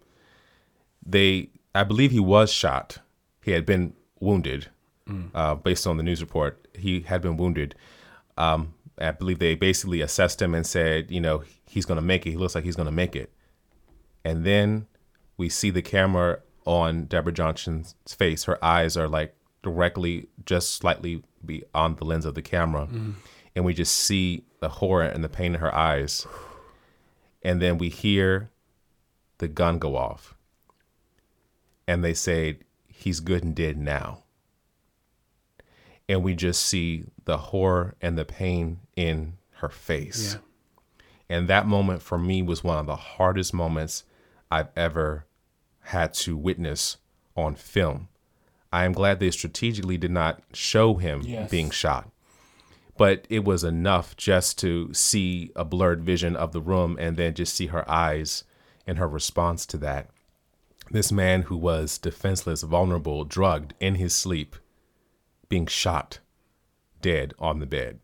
[1.05, 2.99] They, I believe he was shot.
[3.43, 4.69] He had been wounded,
[5.35, 6.67] uh, based on the news report.
[6.75, 7.75] He had been wounded.
[8.37, 12.27] Um, I believe they basically assessed him and said, you know, he's going to make
[12.27, 12.31] it.
[12.31, 13.33] He looks like he's going to make it.
[14.25, 14.87] And then
[15.37, 18.45] we see the camera on Deborah Johnson's face.
[18.45, 22.89] Her eyes are like directly, just slightly beyond the lens of the camera.
[23.55, 26.27] And we just see the horror and the pain in her eyes.
[27.43, 28.51] And then we hear
[29.39, 30.35] the gun go off.
[31.87, 34.25] And they say, he's good and dead now.
[36.09, 40.35] And we just see the horror and the pain in her face.
[40.35, 40.41] Yeah.
[41.37, 44.05] And that moment for me was one of the hardest moments
[44.51, 45.27] I've ever
[45.81, 46.97] had to witness
[47.37, 48.09] on film.
[48.73, 51.51] I am glad they strategically did not show him Yes.
[51.51, 52.11] being shot.
[52.97, 57.35] But it was enough just to see a blurred vision of the room and then
[57.35, 58.45] just see her eyes
[58.87, 60.09] and her response to that.
[60.91, 64.57] This man who was defenseless, vulnerable, drugged in his sleep,
[65.49, 66.18] being shot
[67.01, 68.01] dead on the bed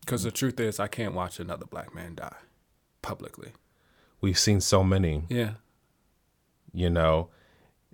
[0.00, 2.36] Because the truth is, I can't watch another black man die
[3.02, 3.52] publicly.
[4.20, 5.54] We've seen so many, Yeah.
[6.72, 7.28] you know,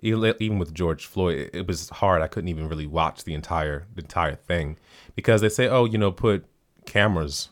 [0.01, 2.21] even with George Floyd, it- it was hard.
[2.21, 4.77] I couldn't even really watch the entire the entire thing
[5.15, 6.45] because they say, oh, you know, put
[6.85, 7.49] cameras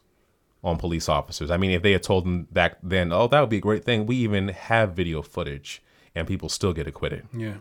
[0.64, 1.52] on police officers.
[1.52, 3.84] I mean, if they had told them back then, oh, that would be a great
[3.84, 4.06] thing.
[4.06, 5.82] We even have video footage,
[6.16, 7.28] and people still get acquitted.
[7.34, 7.58] Yeah.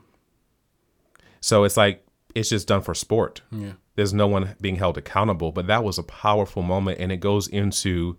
[1.41, 2.06] So it's like
[2.37, 3.41] it's just done for sport.
[3.51, 3.73] Yeah.
[3.95, 7.49] There's no one being held accountable, but that was a powerful moment, and it goes
[7.49, 8.19] into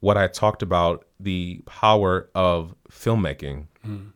[0.00, 3.66] what I talked about the power of filmmaking.
[3.84, 4.06] Hmm.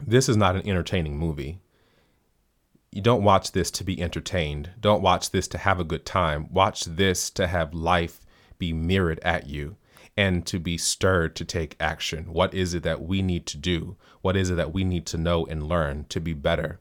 [0.00, 1.60] This is not an entertaining movie.
[2.90, 4.70] You don't watch this to be entertained.
[4.80, 6.48] Don't watch this to have a good time.
[6.50, 8.22] Watch this to have life
[8.58, 9.76] be mirrored at you
[10.16, 12.32] and to be stirred to take action.
[12.32, 13.98] What is it that we need to do?
[14.22, 16.80] What is it that we need to know and learn to be better?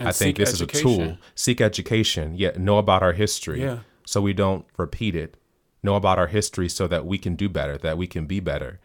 [0.00, 1.18] And I think this is a tool.
[1.34, 2.34] Seek education.
[2.36, 3.60] Yeah, know about our history.
[3.60, 3.80] Yeah.
[4.04, 5.36] So we don't repeat it.
[5.82, 8.80] Know about our history so that we can do better, that we can be better.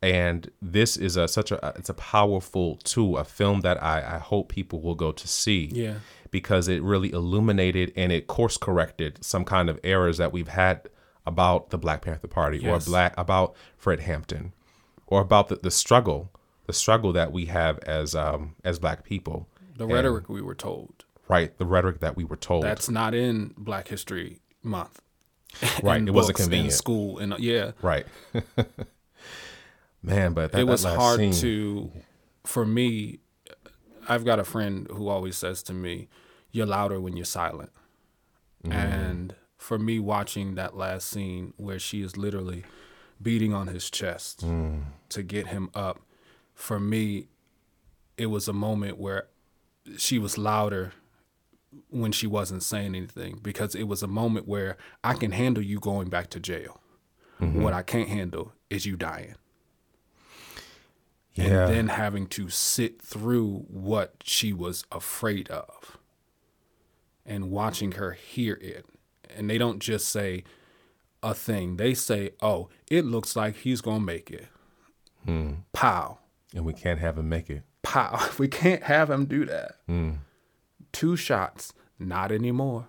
[0.00, 4.18] And this is a such a it's a powerful tool, a film that I, I
[4.18, 5.70] hope people will go to see.
[5.72, 5.94] Yeah.
[6.30, 10.88] Because it really illuminated and it course corrected some kind of errors that we've had
[11.26, 12.86] about the Black Panther Party Yes.
[12.86, 14.52] or black about Fred Hampton
[15.06, 16.30] or about the, the struggle,
[16.66, 19.48] the struggle that we have as um as black people.
[19.88, 21.04] The rhetoric we were told.
[21.28, 21.56] Right.
[21.58, 22.64] The rhetoric that we were told.
[22.64, 25.00] That's not in Black History Month.
[25.82, 26.02] right.
[26.06, 26.72] It wasn't books, in convenient.
[26.72, 27.72] school and yeah.
[27.82, 28.06] Right.
[30.02, 31.92] Man, but that, it was hard scene- to
[32.44, 33.20] for me
[34.08, 36.08] i've got a friend who always says to me
[36.50, 37.70] you're louder when you're silent
[38.64, 38.72] Mm-hmm.
[38.72, 42.64] and for me watching that last scene where she is literally
[43.20, 44.82] beating on his chest Mm.
[45.10, 46.00] to get him up
[46.54, 47.28] for me
[48.16, 49.28] it was a moment where
[49.96, 50.92] she was louder
[51.88, 55.78] when she wasn't saying anything because it was a moment where i can handle you
[55.80, 56.80] going back to jail
[57.40, 57.62] Mm-hmm.
[57.62, 59.34] what i can't handle is you dying
[61.34, 61.44] Yeah.
[61.66, 65.98] and then having to sit through what she was afraid of
[67.24, 68.84] and watching her hear it.
[69.34, 70.44] And they don't just say
[71.22, 74.48] a thing, they say, oh, it looks like he's going to make it.
[75.24, 75.52] Hmm.
[75.72, 76.18] Pow,
[76.54, 77.62] and we can't have him make it.
[77.82, 78.28] Pow.
[78.38, 79.76] We can't have him do that.
[79.86, 80.10] Hmm.
[80.92, 82.86] Two shots, not anymore.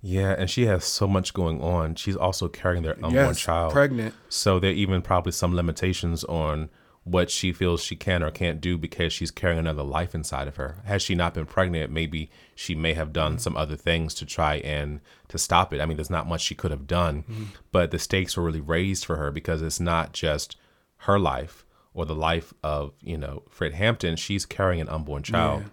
[0.00, 1.94] Yeah, and she has so much going on.
[1.94, 3.72] She's also carrying their unborn yes, child.
[3.72, 4.14] pregnant.
[4.28, 6.70] So there are even probably some limitations on
[7.04, 10.56] what she feels she can or can't do because she's carrying another life inside of
[10.56, 10.76] her.
[10.84, 14.56] Had she not been pregnant, maybe she may have done some other things to try
[14.56, 15.80] and to stop it.
[15.80, 17.24] I mean, there's not much she could have done,
[17.72, 20.56] but the stakes were really raised for her because it's not just
[20.98, 21.64] her life
[21.94, 24.16] or the life of, you know, Fred Hampton.
[24.16, 25.62] She's carrying an unborn child.
[25.62, 25.68] Yeah.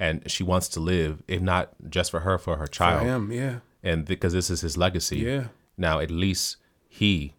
[0.00, 3.32] And she wants to live, if not just for her, for her For child him,
[3.32, 3.58] yeah.
[3.82, 5.18] and because this is his legacy.
[5.18, 5.48] Yeah.
[5.76, 6.56] Now at least
[6.88, 7.34] he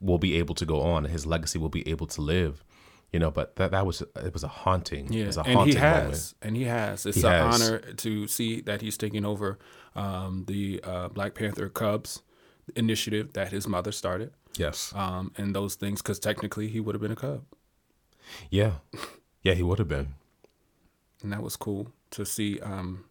[0.00, 1.04] will be able to go on.
[1.04, 2.64] His legacy will be able to live.
[3.12, 5.06] You know, but that that was it was a haunting.
[5.06, 6.34] It Yeah, was a and haunting he has, moment.
[6.42, 7.06] and he has.
[7.06, 7.62] It's He an has.
[7.62, 9.58] honor to see that he's taking over
[9.94, 12.22] um, the uh, Black Panther Cubs
[12.76, 14.92] initiative that his mother started, Yes.
[14.96, 16.02] um, and those things.
[16.02, 17.42] Because technically, he would have been a Cub,
[18.50, 18.72] Yeah.
[19.42, 20.14] Yeah, he would have been.
[21.22, 23.04] and that was cool to see um,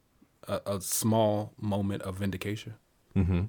[0.48, 2.76] a, a small moment of vindication
[3.16, 3.46] Mm-hmm.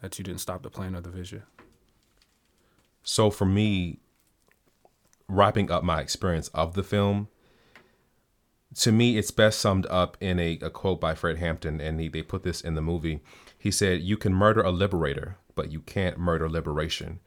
[0.00, 1.42] that you didn't stop the plan or the vision.
[3.02, 3.98] So for me,
[5.28, 7.28] wrapping up my experience of the film,
[8.76, 12.08] to me, it's best summed up in a, a quote by Fred Hampton, and he,
[12.08, 13.20] they put this in the movie.
[13.58, 17.20] He said, You can murder a liberator, but you can't murder liberation.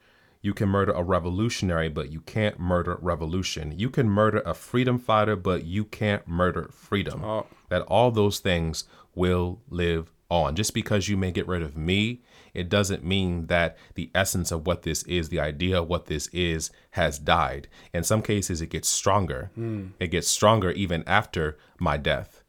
[0.46, 3.80] You can murder a revolutionary, but you can't murder revolution.
[3.80, 7.24] You can murder a freedom fighter, but you can't murder freedom.
[7.26, 7.48] Oh.
[7.70, 8.84] That all those things
[9.16, 10.56] will live on.
[10.56, 12.22] Just because you may get rid of me,
[12.54, 16.28] it doesn't mean that the essence of what this is, the idea of what this
[16.28, 17.68] is, has died.
[17.92, 19.50] In some cases, it gets stronger.
[19.56, 19.88] Hmm.
[20.00, 22.44] It gets stronger even after my death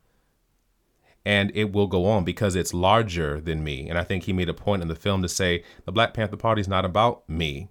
[1.25, 3.89] and it will go on because it's larger than me.
[3.89, 6.37] And I think he made a point in the film to say the Black Panther
[6.37, 7.69] Party is not about me.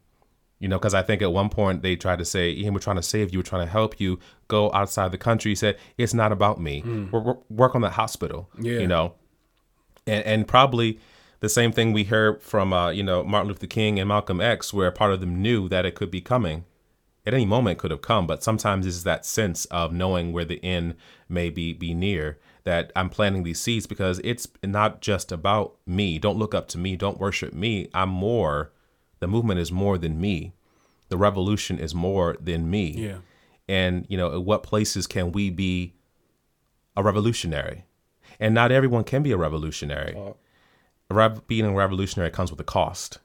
[0.60, 2.96] You know, because I think at one point they tried to say, Ian, we're trying
[2.96, 5.52] to save you, we're trying to help you go outside the country.
[5.52, 6.82] He said, it's not about me.
[7.12, 8.50] We're, we're- work on the hospital.
[8.60, 8.80] Yeah.
[8.80, 9.14] You know,
[10.08, 11.00] and, and probably
[11.42, 14.74] the same thing we heard from, uh, you know, Martin Luther King and Malcolm X,
[14.74, 16.64] where part of them knew that it could be coming
[17.28, 20.64] at any moment could have come, but sometimes it's that sense of knowing where the
[20.64, 20.96] end
[21.28, 26.20] may be be near that I'm planting these seeds because it's not just about me.
[26.20, 26.96] Don't look up to me.
[26.96, 27.90] Don't worship me.
[27.94, 28.72] I'm more.
[29.20, 30.54] The movement is more than me.
[31.10, 32.92] The revolution is more than me.
[32.92, 33.18] Yeah.
[33.68, 35.94] And you know, at what places can we be
[36.96, 37.86] a revolutionary?
[38.40, 40.16] And not everyone can be a revolutionary.
[41.10, 43.20] Uh, being a revolutionary comes with a cost.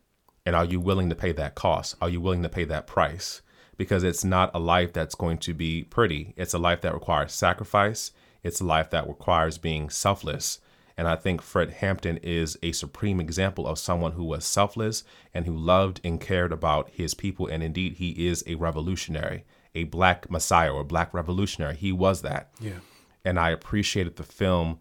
[0.47, 1.97] And are you willing to pay that cost?
[2.01, 3.43] Are you willing to pay that price?
[3.76, 6.34] Because it's not a life that's going to be pretty.
[6.36, 8.12] It's a life that requires sacrifice.
[8.43, 10.61] It's a life that requires being selfless.
[11.01, 15.46] And I think Fred Hampton is a supreme example of someone who was selfless and
[15.46, 17.46] who loved and cared about his people.
[17.46, 21.76] And indeed, he is a revolutionary, a black messiah or black revolutionary.
[21.76, 22.51] He was that.
[22.61, 22.80] Yeah.
[23.24, 24.78] And I appreciated the film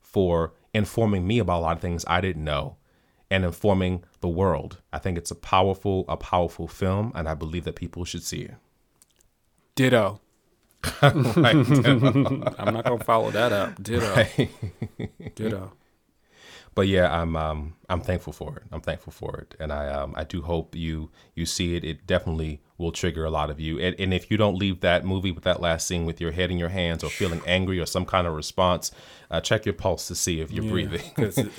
[0.00, 2.74] for informing me about a lot of things I didn't know
[3.30, 4.80] and informing the world.
[4.92, 8.40] I think it's a powerful, a powerful film, and I believe that people should see
[8.40, 8.56] it.
[9.76, 10.20] Ditto.
[11.02, 11.54] Right.
[12.58, 13.82] I'm not gonna follow that up.
[13.82, 14.14] Ditto.
[14.14, 14.50] Right.
[15.34, 15.72] Ditto.
[16.74, 18.62] But yeah, I'm um, I'm thankful for it.
[18.70, 21.84] I'm thankful for it, and I um, I do hope you you see it.
[21.84, 23.78] It definitely will trigger a lot of you.
[23.78, 26.50] And, and if you don't leave that movie with that last scene with your head
[26.50, 28.92] in your hands or feeling angry or some kind of response,
[29.30, 31.12] uh, check your pulse to see if you're yeah, breathing.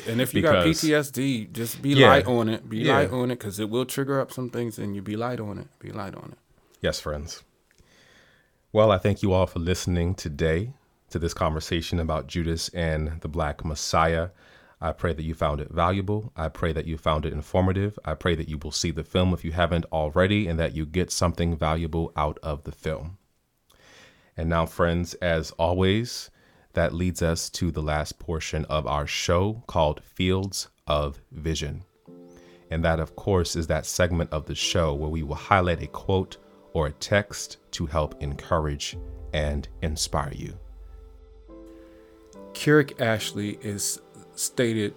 [0.07, 2.67] and if you got PTSD, just be yeah, light on it.
[2.67, 2.95] Be yeah.
[2.95, 5.57] light on it because it will trigger up some things, and you be light on
[5.59, 5.67] it.
[5.77, 6.37] Be light on it.
[6.81, 7.43] Yes, friends.
[8.73, 10.71] Well, I thank you all for listening today
[11.09, 14.29] to this conversation about Judas and the Black Messiah.
[14.79, 16.31] I pray that you found it valuable.
[16.37, 17.99] I pray that you found it informative.
[18.05, 20.85] I pray that you will see the film if you haven't already and that you
[20.85, 23.17] get something valuable out of the film.
[24.37, 26.29] And now, friends, as always,
[26.71, 31.83] that leads us to the last portion of our show called Fields of Vision.
[32.69, 35.87] And that, of course, is that segment of the show where we will highlight a
[35.87, 36.37] quote
[36.73, 38.97] or a text to help encourage
[39.33, 40.57] and inspire you.
[42.53, 44.01] Kerik Ashley is
[44.35, 44.93] stated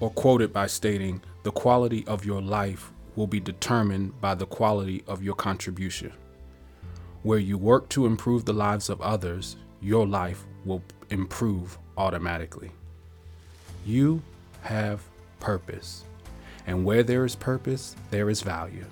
[0.00, 5.02] or quoted by stating, the quality of your life will be determined by the quality
[5.06, 6.12] of your contribution.
[7.22, 12.70] Where you work to improve the lives of others, your life will improve automatically.
[13.84, 14.22] You
[14.62, 15.02] have
[15.38, 16.04] purpose,
[16.66, 18.84] and where there is purpose, there is value.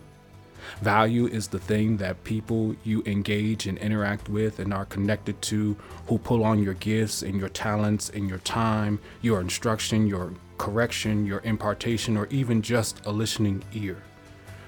[0.82, 5.76] Value is the thing that people you engage and interact with and are connected to
[6.06, 11.26] who pull on your gifts and your talents and your time, your instruction, your correction,
[11.26, 14.02] your impartation, or even just a listening ear.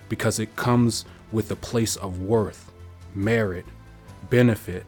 [0.09, 2.73] Because it comes with a place of worth,
[3.15, 3.67] merit,
[4.29, 4.85] benefit,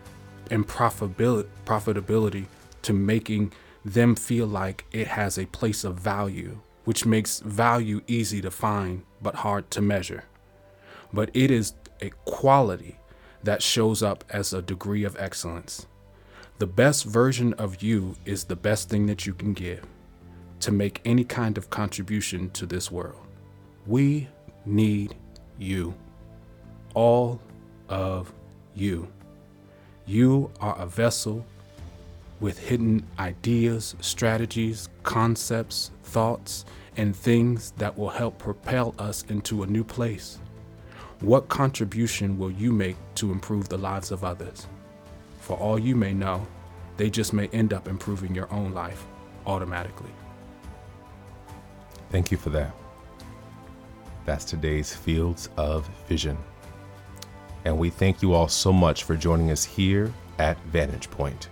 [0.50, 2.46] and profitability
[2.82, 3.52] to making
[3.84, 9.02] them feel like it has a place of value, which makes value easy to find
[9.20, 10.24] but hard to measure
[11.12, 12.98] but it is a quality
[13.42, 15.86] that shows up as a degree of excellence.
[16.58, 19.84] The best version of you is the best thing that you can give
[20.60, 23.20] to make any kind of contribution to this world.
[23.86, 24.28] We
[24.64, 25.16] need
[25.58, 25.94] you.
[26.94, 27.40] All
[27.88, 28.32] of
[28.74, 29.08] you.
[30.06, 31.44] You are a vessel
[32.40, 36.64] with hidden ideas, strategies, concepts, thoughts,
[36.96, 40.38] and things that will help propel us into a new place.
[41.22, 44.66] What contribution will you make to improve the lives of others?
[45.38, 46.44] For all you may know,
[46.96, 49.06] they just may end up improving your own life
[49.46, 50.10] automatically.
[52.10, 52.74] Thank you for that.
[54.24, 56.36] That's today's Fields of Vision.
[57.64, 61.50] And we thank you all so much for joining us here at Vantage Point.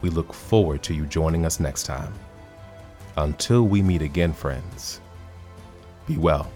[0.00, 2.12] We look forward to you joining us next time.
[3.16, 5.00] Until we meet again, friends,
[6.06, 6.52] be well.